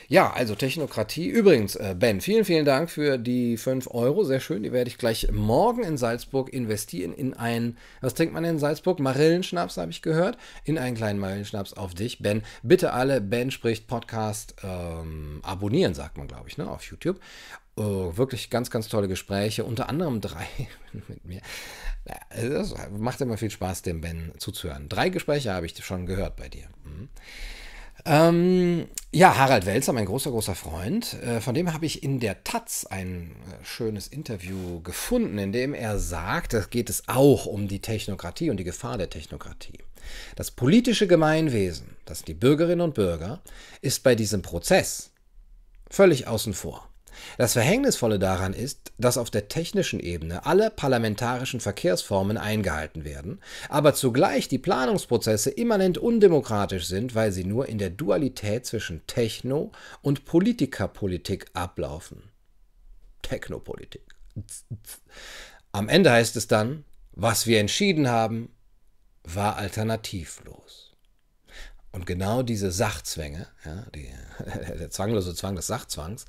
Ja, 0.09 0.33
also 0.33 0.55
Technokratie. 0.55 1.27
Übrigens, 1.27 1.75
äh, 1.75 1.97
Ben, 1.99 2.21
vielen, 2.21 2.45
vielen 2.45 2.65
Dank 2.65 2.91
für 2.91 3.19
die 3.19 3.57
5 3.57 3.89
Euro. 3.91 4.23
Sehr 4.23 4.39
schön. 4.39 4.63
Die 4.63 4.73
werde 4.73 4.89
ich 4.89 4.99
gleich 4.99 5.29
morgen 5.33 5.83
in 5.83 5.97
Salzburg 5.97 6.53
investieren 6.53 7.13
in 7.13 7.35
ein, 7.35 7.77
was 8.01 8.15
trinkt 8.15 8.33
man 8.33 8.45
in 8.45 8.59
Salzburg? 8.61 9.01
Marillenschnaps, 9.01 9.77
habe 9.77 9.91
ich 9.91 10.03
gehört. 10.03 10.39
In 10.65 10.79
einen 10.79 10.97
kleinen 10.97 11.19
Marillenschnaps 11.19 11.73
auf 11.73 11.95
dich, 11.95 12.21
Ben. 12.21 12.43
Bitte 12.63 12.93
alle 12.93 13.21
Ben 13.21 13.51
spricht 13.51 13.89
Podcast 13.89 14.55
ähm, 14.63 15.41
abonnieren, 15.43 15.95
sagt 15.95 16.19
man, 16.19 16.29
glaube 16.29 16.49
ich, 16.49 16.57
ne, 16.57 16.71
auf 16.71 16.85
YouTube. 16.85 17.19
Oh, 17.75 18.17
wirklich 18.17 18.49
ganz, 18.49 18.71
ganz 18.71 18.89
tolle 18.89 19.09
Gespräche. 19.09 19.65
Unter 19.65 19.89
anderem 19.89 20.21
drei 20.21 20.47
mit 21.09 21.25
mir. 21.25 21.41
Es 22.31 22.75
macht 22.97 23.21
immer 23.21 23.37
viel 23.37 23.51
Spaß, 23.51 23.83
dem 23.83 24.01
Ben 24.01 24.33
zuzuhören. 24.39 24.89
Drei 24.89 25.09
Gespräche 25.09 25.53
habe 25.53 25.67
ich 25.67 25.77
schon 25.85 26.07
gehört 26.07 26.37
bei 26.37 26.49
dir. 26.49 26.69
Mhm. 26.85 27.09
Ähm, 28.09 28.87
ja, 29.11 29.37
Harald 29.37 29.67
Welzer, 29.67 29.93
mein 29.93 30.07
großer, 30.07 30.31
großer 30.31 30.55
Freund, 30.55 31.15
äh, 31.15 31.41
von 31.41 31.57
dem 31.57 31.73
habe 31.73 31.87
ich 31.87 32.05
in 32.05 32.21
der 32.21 32.45
Taz 32.45 32.87
ein 32.89 33.33
äh, 33.51 33.65
schönes 33.65 34.07
Interview 34.07 34.81
gefunden, 34.83 35.39
in 35.39 35.51
dem 35.51 35.75
er 35.75 35.99
sagt, 35.99 36.53
da 36.53 36.61
geht 36.61 36.89
es 36.89 37.09
auch 37.09 37.47
um 37.47 37.67
die 37.67 37.81
Technokratie 37.81 38.51
und 38.51 38.59
die 38.59 38.65
Gefahr 38.65 38.97
der 38.97 39.11
Technokratie. 39.11 39.81
Das 40.37 40.53
politische 40.53 41.09
Gemeinwesen, 41.09 41.97
das 42.05 42.19
sind 42.19 42.29
die 42.29 42.35
Bürgerinnen 42.35 42.81
und 42.81 42.95
Bürger, 42.95 43.43
ist 43.81 44.05
bei 44.05 44.15
diesem 44.15 44.41
Prozess 44.41 45.11
völlig 45.91 46.29
außen 46.29 46.55
vor. 46.55 46.86
Das 47.39 47.53
Verhängnisvolle 47.53 48.19
daran 48.19 48.53
ist, 48.53 48.93
dass 48.99 49.19
auf 49.19 49.31
der 49.31 49.49
technischen 49.49 50.01
Ebene 50.01 50.47
alle 50.47 50.71
parlamentarischen 50.71 51.61
Verkehrsformen 51.61 52.39
eingehalten 52.39 53.05
werden, 53.05 53.41
aber 53.69 53.95
zugleich 53.95 54.49
die 54.49 54.59
Planungsprozesse 54.59 55.51
immanent 55.51 55.99
undemokratisch 55.99 56.87
sind, 56.87 57.15
weil 57.15 57.33
sie 57.33 57.45
nur 57.45 57.69
in 57.69 57.79
der 57.79 57.91
Dualität 57.91 58.67
zwischen 58.67 59.07
Techno- 59.07 59.73
und 60.03 60.25
Politikerpolitik 60.25 61.47
ablaufen. 61.53 62.31
Technopolitik. 63.23 64.03
Am 65.73 65.89
Ende 65.89 66.11
heißt 66.13 66.37
es 66.37 66.47
dann, 66.47 66.85
was 67.13 67.47
wir 67.47 67.61
entschieden 67.61 68.09
haben, 68.09 68.51
war 69.25 69.57
alternativlos. 69.57 70.95
Und 71.93 72.05
genau 72.07 72.43
diese 72.43 72.71
Sachzwänge, 72.71 73.47
ja, 73.65 73.87
die, 73.95 74.11
der 74.79 74.91
zwanglose 74.91 75.35
Zwang 75.35 75.57
des 75.57 75.67
Sachzwangs, 75.67 76.27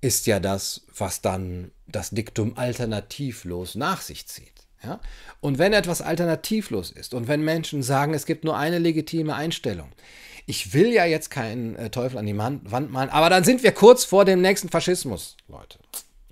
ist 0.00 0.26
ja 0.26 0.40
das, 0.40 0.82
was 0.96 1.20
dann 1.20 1.72
das 1.86 2.10
Diktum 2.10 2.56
alternativlos 2.56 3.74
nach 3.74 4.00
sich 4.00 4.26
zieht. 4.26 4.52
Ja? 4.82 5.00
Und 5.40 5.58
wenn 5.58 5.72
etwas 5.72 6.02
alternativlos 6.02 6.90
ist 6.90 7.14
und 7.14 7.28
wenn 7.28 7.44
Menschen 7.44 7.82
sagen, 7.82 8.14
es 8.14 8.26
gibt 8.26 8.44
nur 8.44 8.56
eine 8.56 8.78
legitime 8.78 9.34
Einstellung, 9.34 9.90
ich 10.46 10.72
will 10.72 10.92
ja 10.92 11.04
jetzt 11.04 11.30
keinen 11.30 11.76
äh, 11.76 11.90
Teufel 11.90 12.18
an 12.18 12.26
die 12.26 12.36
Wand 12.36 12.90
malen, 12.90 13.10
aber 13.10 13.28
dann 13.28 13.44
sind 13.44 13.62
wir 13.62 13.72
kurz 13.72 14.04
vor 14.04 14.24
dem 14.24 14.40
nächsten 14.40 14.68
Faschismus, 14.68 15.36
Leute. 15.46 15.78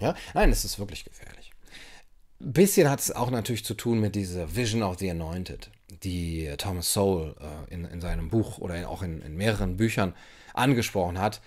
Ja? 0.00 0.14
Nein, 0.34 0.50
es 0.50 0.64
ist 0.64 0.78
wirklich 0.78 1.04
gefährlich. 1.04 1.52
Ein 2.40 2.52
bisschen 2.52 2.88
hat 2.88 3.00
es 3.00 3.12
auch 3.12 3.30
natürlich 3.30 3.64
zu 3.64 3.74
tun 3.74 4.00
mit 4.00 4.14
dieser 4.14 4.54
Vision 4.54 4.82
of 4.82 4.98
the 4.98 5.10
Anointed, 5.10 5.70
die 6.02 6.50
Thomas 6.58 6.92
Sowell 6.92 7.34
äh, 7.40 7.74
in, 7.74 7.84
in 7.84 8.00
seinem 8.00 8.30
Buch 8.30 8.58
oder 8.58 8.88
auch 8.88 9.02
in, 9.02 9.22
in 9.22 9.36
mehreren 9.36 9.76
Büchern 9.76 10.14
angesprochen 10.54 11.18
hat. 11.18 11.40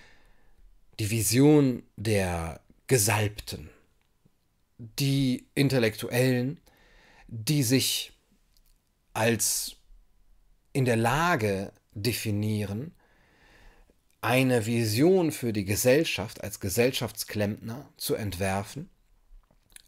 Die 1.00 1.10
Vision 1.10 1.82
der 1.96 2.60
Gesalbten, 2.86 3.70
die 4.76 5.46
Intellektuellen, 5.54 6.60
die 7.26 7.62
sich 7.62 8.12
als 9.14 9.76
in 10.74 10.84
der 10.84 10.98
Lage 10.98 11.72
definieren, 11.92 12.94
eine 14.20 14.66
Vision 14.66 15.32
für 15.32 15.54
die 15.54 15.64
Gesellschaft 15.64 16.44
als 16.44 16.60
Gesellschaftsklempner 16.60 17.90
zu 17.96 18.14
entwerfen 18.14 18.90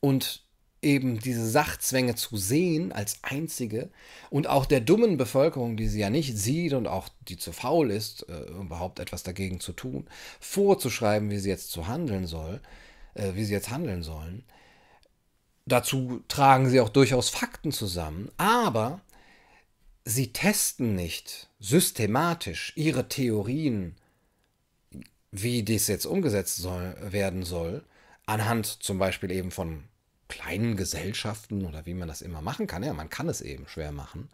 und 0.00 0.46
eben 0.82 1.20
diese 1.20 1.48
Sachzwänge 1.48 2.16
zu 2.16 2.36
sehen 2.36 2.92
als 2.92 3.18
einzige 3.22 3.88
und 4.30 4.48
auch 4.48 4.66
der 4.66 4.80
dummen 4.80 5.16
Bevölkerung, 5.16 5.76
die 5.76 5.88
sie 5.88 6.00
ja 6.00 6.10
nicht 6.10 6.36
sieht 6.36 6.72
und 6.72 6.88
auch 6.88 7.08
die 7.28 7.36
zu 7.36 7.52
faul 7.52 7.90
ist, 7.90 8.28
äh, 8.28 8.50
überhaupt 8.50 8.98
etwas 8.98 9.22
dagegen 9.22 9.60
zu 9.60 9.72
tun, 9.72 10.06
vorzuschreiben, 10.40 11.30
wie 11.30 11.38
sie 11.38 11.48
jetzt 11.48 11.70
zu 11.70 11.86
handeln 11.86 12.26
soll, 12.26 12.60
äh, 13.14 13.34
wie 13.34 13.44
sie 13.44 13.52
jetzt 13.52 13.70
handeln 13.70 14.02
sollen. 14.02 14.44
Dazu 15.66 16.22
tragen 16.26 16.68
sie 16.68 16.80
auch 16.80 16.88
durchaus 16.88 17.28
Fakten 17.28 17.70
zusammen, 17.70 18.30
aber 18.36 19.00
sie 20.04 20.32
testen 20.32 20.96
nicht 20.96 21.48
systematisch 21.60 22.72
ihre 22.74 23.08
Theorien, 23.08 23.94
wie 25.30 25.62
dies 25.62 25.86
jetzt 25.86 26.06
umgesetzt 26.06 26.56
soll, 26.56 26.96
werden 27.00 27.44
soll, 27.44 27.84
anhand 28.26 28.66
zum 28.66 28.98
Beispiel 28.98 29.30
eben 29.30 29.52
von 29.52 29.84
kleinen 30.32 30.76
Gesellschaften 30.76 31.66
oder 31.66 31.84
wie 31.84 31.92
man 31.92 32.08
das 32.08 32.22
immer 32.22 32.40
machen 32.40 32.66
kann. 32.66 32.82
Ja, 32.82 32.94
man 32.94 33.10
kann 33.10 33.28
es 33.28 33.42
eben 33.42 33.68
schwer 33.68 33.92
machen. 33.92 34.30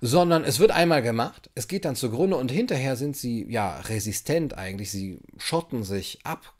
Sondern 0.00 0.44
es 0.44 0.58
wird 0.58 0.70
einmal 0.70 1.02
gemacht, 1.02 1.50
es 1.54 1.68
geht 1.68 1.84
dann 1.84 1.94
zugrunde 1.94 2.36
und 2.36 2.50
hinterher 2.50 2.96
sind 2.96 3.16
sie 3.16 3.46
ja 3.50 3.80
resistent 3.80 4.54
eigentlich. 4.56 4.90
Sie 4.90 5.20
schotten 5.36 5.84
sich 5.84 6.20
ab 6.24 6.54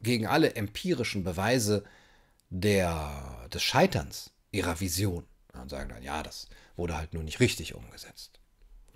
gegen 0.00 0.26
alle 0.26 0.54
empirischen 0.54 1.24
Beweise 1.24 1.84
der, 2.50 3.48
des 3.52 3.62
Scheiterns 3.62 4.30
ihrer 4.52 4.80
Vision. 4.80 5.24
Und 5.52 5.68
sagen 5.68 5.88
dann, 5.88 6.02
ja, 6.02 6.22
das 6.22 6.48
wurde 6.76 6.96
halt 6.96 7.12
nur 7.12 7.24
nicht 7.24 7.40
richtig 7.40 7.74
umgesetzt. 7.74 8.38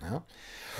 Ja? 0.01 0.23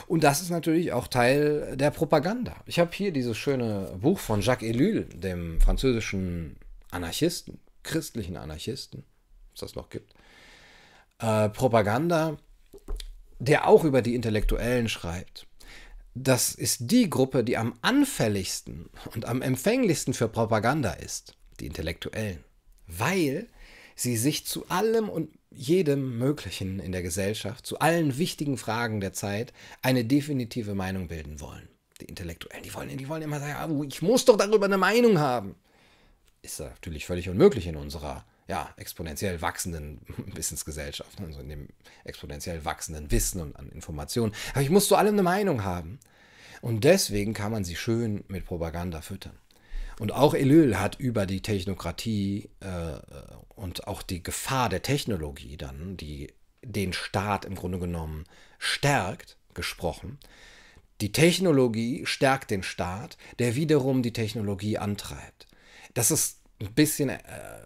Und 0.08 0.24
das 0.24 0.42
ist 0.42 0.50
natürlich 0.50 0.94
auch 0.94 1.08
Teil 1.08 1.76
der 1.76 1.92
Propaganda. 1.92 2.56
Ich 2.66 2.80
habe 2.80 2.92
hier 2.94 3.12
dieses 3.12 3.38
schöne 3.38 3.98
Buch 4.00 4.20
von 4.20 4.42
Jacques 4.42 4.68
Ellul, 4.68 5.06
dem 5.06 5.60
französischen 5.60 6.58
Anarchisten, 6.92 7.60
christlichen 7.86 8.36
Anarchisten, 8.36 9.06
es 9.54 9.62
das 9.62 9.76
noch 9.76 9.90
gibt. 9.90 10.14
Äh, 11.20 11.50
Propaganda, 11.50 12.38
der 13.40 13.68
auch 13.68 13.84
über 13.86 14.02
die 14.02 14.16
Intellektuellen 14.16 14.90
schreibt. 14.90 15.48
Das 16.14 16.56
ist 16.56 16.92
die 16.92 17.10
Gruppe, 17.10 17.44
die 17.44 17.58
am 17.58 17.78
anfälligsten 17.82 18.90
und 19.14 19.26
am 19.26 19.42
empfänglichsten 19.42 20.14
für 20.14 20.28
Propaganda 20.28 20.94
ist, 20.94 21.36
die 21.60 21.66
Intellektuellen. 21.68 22.44
Weil 22.88 23.48
sie 23.96 24.18
sich 24.18 24.46
zu 24.46 24.68
allem 24.70 25.10
und 25.10 25.30
jedem 25.52 26.18
Möglichen 26.18 26.80
in 26.80 26.92
der 26.92 27.02
Gesellschaft, 27.02 27.66
zu 27.66 27.80
allen 27.80 28.18
wichtigen 28.18 28.58
Fragen 28.58 29.00
der 29.00 29.14
Zeit, 29.14 29.54
eine 29.82 30.06
definitive 30.06 30.76
Meinung 30.76 31.08
bilden 31.08 31.40
wollen. 31.40 31.68
Die 32.02 32.06
Intellektuellen, 32.06 32.64
die 32.64 32.74
wollen, 32.74 32.98
die 32.98 33.08
wollen 33.08 33.22
immer 33.22 33.40
sagen, 33.40 33.54
ah, 33.54 33.86
ich 33.88 34.02
muss 34.02 34.26
doch 34.26 34.38
darüber 34.38 34.66
eine 34.66 34.78
Meinung 34.78 35.20
haben. 35.20 35.56
Ist 36.46 36.60
natürlich 36.60 37.06
völlig 37.06 37.30
unmöglich 37.30 37.68
in 37.68 37.76
unserer 37.76 38.24
ja, 38.48 38.70
exponentiell 38.78 39.42
wachsenden 39.42 40.02
Wissensgesellschaft, 40.36 41.20
also 41.20 41.40
in 41.40 41.50
dem 41.50 41.70
exponentiell 42.04 42.64
wachsenden 42.64 43.12
Wissen 43.12 43.42
und 43.42 43.56
an 43.56 43.70
Informationen. 43.70 44.34
Aber 44.52 44.62
ich 44.62 44.70
muss 44.70 44.88
zu 44.88 44.96
allem 44.96 45.16
eine 45.16 45.24
Meinung 45.24 45.64
haben. 45.64 46.00
Und 46.62 46.84
deswegen 46.84 47.34
kann 47.34 47.52
man 47.52 47.64
sie 47.64 47.76
schön 47.76 48.24
mit 48.28 48.46
Propaganda 48.46 49.02
füttern. 49.02 49.38
Und 50.00 50.12
auch 50.12 50.34
Ellul 50.34 50.78
hat 50.78 51.00
über 51.00 51.26
die 51.26 51.42
Technokratie 51.42 52.50
äh, 52.60 53.00
und 53.56 53.88
auch 53.88 54.02
die 54.02 54.22
Gefahr 54.22 54.70
der 54.70 54.82
Technologie 54.82 55.58
dann, 55.58 55.96
die 55.96 56.34
den 56.64 56.94
Staat 56.94 57.46
im 57.46 57.56
Grunde 57.56 57.80
genommen 57.80 58.26
stärkt, 58.60 59.38
gesprochen. 59.54 60.20
Die 61.02 61.12
Technologie 61.12 62.06
stärkt 62.06 62.52
den 62.52 62.64
Staat, 62.64 63.18
der 63.40 63.56
wiederum 63.56 64.04
die 64.04 64.14
Technologie 64.14 64.78
antreibt. 64.78 65.48
Das 65.96 66.12
ist 66.12 66.42
ein 66.62 66.74
bisschen 66.74 67.10
äh, 67.10 67.20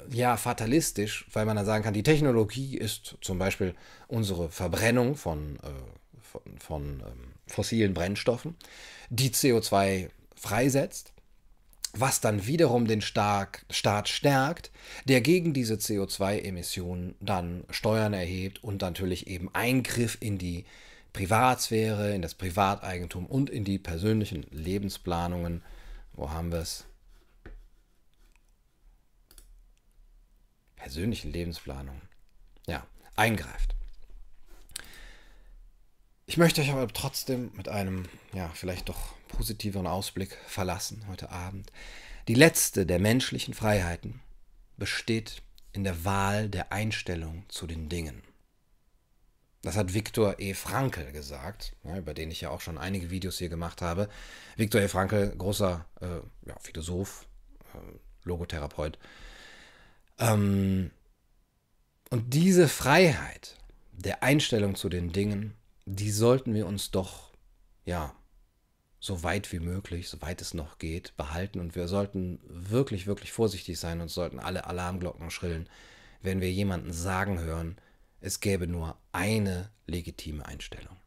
ja 0.09 0.37
fatalistisch, 0.37 1.27
weil 1.33 1.45
man 1.45 1.57
dann 1.57 1.65
sagen 1.65 1.83
kann, 1.83 1.93
die 1.93 2.03
Technologie 2.03 2.77
ist 2.77 3.17
zum 3.19 3.37
Beispiel 3.37 3.75
unsere 4.07 4.49
Verbrennung 4.49 5.17
von, 5.17 5.57
äh, 5.57 6.21
von, 6.21 6.41
von 6.57 6.83
ähm, 7.05 7.33
fossilen 7.47 7.93
Brennstoffen, 7.93 8.55
die 9.09 9.31
CO2 9.31 10.09
freisetzt 10.35 11.11
was 11.93 12.21
dann 12.21 12.45
wiederum 12.45 12.87
den 12.87 13.01
Staat 13.01 13.65
stärkt, 13.71 14.71
der 15.05 15.21
gegen 15.21 15.53
diese 15.53 15.75
CO2-Emissionen 15.75 17.15
dann 17.19 17.63
Steuern 17.71 18.13
erhebt 18.13 18.63
und 18.63 18.81
natürlich 18.81 19.27
eben 19.27 19.49
Eingriff 19.53 20.17
in 20.19 20.37
die 20.37 20.65
Privatsphäre, 21.13 22.13
in 22.13 22.21
das 22.21 22.35
Privateigentum 22.35 23.25
und 23.25 23.49
in 23.49 23.63
die 23.63 23.79
persönlichen 23.79 24.45
Lebensplanungen, 24.51 25.63
wo 26.13 26.29
haben 26.29 26.51
wir 26.51 26.59
es? 26.59 26.85
Persönlichen 30.79 31.31
Lebensplanungen, 31.31 32.01
ja, 32.65 32.85
eingreift. 33.15 33.75
Ich 36.25 36.37
möchte 36.37 36.61
euch 36.61 36.71
aber 36.71 36.87
trotzdem 36.87 37.51
mit 37.55 37.69
einem, 37.69 38.05
ja, 38.33 38.49
vielleicht 38.53 38.89
doch 38.89 39.13
positiveren 39.27 39.87
Ausblick 39.87 40.37
verlassen 40.47 41.05
heute 41.07 41.29
Abend. 41.29 41.71
Die 42.27 42.33
letzte 42.33 42.85
der 42.85 42.99
menschlichen 42.99 43.53
Freiheiten 43.53 44.21
besteht 44.77 45.41
in 45.73 45.83
der 45.83 46.05
Wahl 46.05 46.49
der 46.49 46.71
Einstellung 46.71 47.43
zu 47.49 47.67
den 47.67 47.89
Dingen. 47.89 48.23
Das 49.61 49.75
hat 49.75 49.93
Viktor 49.93 50.39
E. 50.39 50.53
Frankl 50.53 51.11
gesagt, 51.11 51.75
ja, 51.83 51.97
über 51.97 52.13
den 52.13 52.31
ich 52.31 52.41
ja 52.41 52.49
auch 52.49 52.61
schon 52.61 52.77
einige 52.77 53.09
Videos 53.09 53.37
hier 53.37 53.49
gemacht 53.49 53.81
habe. 53.81 54.07
Viktor 54.55 54.81
E. 54.81 54.87
Frankl, 54.87 55.35
großer 55.37 55.85
äh, 55.99 56.47
ja, 56.47 56.57
Philosoph, 56.61 57.27
äh, 57.73 57.97
Logotherapeut. 58.23 58.97
Ähm, 60.19 60.91
und 62.09 62.33
diese 62.33 62.67
Freiheit 62.67 63.57
der 63.91 64.23
Einstellung 64.23 64.75
zu 64.75 64.89
den 64.89 65.11
Dingen, 65.11 65.55
die 65.85 66.11
sollten 66.11 66.53
wir 66.53 66.67
uns 66.67 66.91
doch 66.91 67.31
ja 67.85 68.13
so 68.99 69.23
weit 69.23 69.51
wie 69.53 69.59
möglich, 69.59 70.09
so 70.09 70.21
weit 70.21 70.41
es 70.41 70.53
noch 70.53 70.77
geht, 70.77 71.15
behalten. 71.15 71.59
Und 71.59 71.75
wir 71.75 71.87
sollten 71.87 72.39
wirklich, 72.43 73.07
wirklich 73.07 73.31
vorsichtig 73.31 73.79
sein 73.79 74.01
und 74.01 74.09
sollten 74.09 74.39
alle 74.39 74.65
Alarmglocken 74.67 75.31
schrillen, 75.31 75.69
wenn 76.21 76.41
wir 76.41 76.51
jemanden 76.51 76.91
sagen 76.91 77.39
hören, 77.39 77.77
es 78.19 78.41
gäbe 78.41 78.67
nur 78.67 78.97
eine 79.13 79.69
legitime 79.87 80.45
Einstellung. 80.45 80.97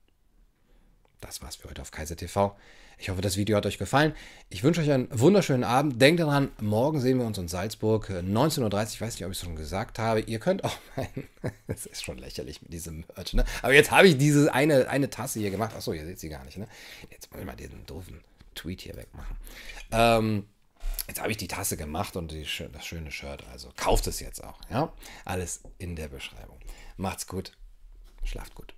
Das 1.21 1.43
war's 1.43 1.57
für 1.57 1.69
heute 1.69 1.83
auf 1.83 1.91
Kaiser 1.91 2.17
TV. 2.17 2.57
Ich 3.03 3.11
hoffe, 3.11 3.21
das 3.21 3.37
Video 3.37 3.57
hat 3.57 3.67
euch 3.67 3.79
gefallen. 3.79 4.15
Ich 4.49 4.63
wünsche 4.63 4.81
euch 4.81 4.93
einen 4.93 5.09
wunderschönen 5.11 5.65
Abend. 5.65 6.01
Denkt 6.01 6.21
daran, 6.21 6.53
morgen 6.61 7.01
sehen 7.01 7.19
wir 7.19 7.27
uns 7.27 7.37
in 7.37 7.49
Salzburg, 7.49 8.09
19.30 8.09 8.63
Uhr. 8.63 8.83
Ich 8.85 9.01
weiß 9.01 9.15
nicht, 9.15 9.25
ob 9.25 9.33
ich 9.33 9.39
es 9.39 9.45
schon 9.45 9.57
gesagt 9.57 9.99
habe. 9.99 10.21
Ihr 10.21 10.39
könnt 10.39 10.63
auch 10.63 10.77
mein. 10.97 11.09
Es 11.67 11.85
ist 11.85 12.05
schon 12.05 12.19
lächerlich 12.19 12.63
mit 12.63 12.73
diesem 12.73 13.05
Merch, 13.17 13.35
ne? 13.35 13.45
Aber 13.61 13.75
jetzt 13.75 13.91
habe 13.91 14.07
ich 14.07 14.19
diese 14.19 14.55
eine, 14.55 14.89
eine 14.89 15.11
Tasse 15.11 15.41
hier 15.41 15.51
gemacht. 15.51 15.75
Achso, 15.75 15.93
ihr 15.93 16.05
seht 16.05 16.21
sie 16.21 16.29
gar 16.29 16.45
nicht, 16.45 16.59
ne? 16.59 16.69
Jetzt 17.11 17.29
muss 17.33 17.41
ich 17.41 17.47
mal 17.47 17.57
diesen 17.57 17.85
doofen 17.87 18.21
Tweet 18.55 18.83
hier 18.83 18.95
wegmachen. 18.95 19.37
Ähm, 19.91 20.47
jetzt 21.09 21.21
habe 21.21 21.33
ich 21.33 21.37
die 21.39 21.49
Tasse 21.49 21.77
gemacht 21.77 22.15
und 22.15 22.31
die, 22.31 22.47
das 22.73 22.87
schöne 22.87 23.11
Shirt. 23.11 23.43
Also 23.51 23.71
kauft 23.75 24.07
es 24.07 24.21
jetzt 24.21 24.45
auch, 24.45 24.61
ja? 24.71 24.93
Alles 25.25 25.63
in 25.79 25.97
der 25.97 26.07
Beschreibung. 26.07 26.61
Macht's 26.97 27.27
gut. 27.27 27.51
Schlaft 28.23 28.55
gut. 28.55 28.75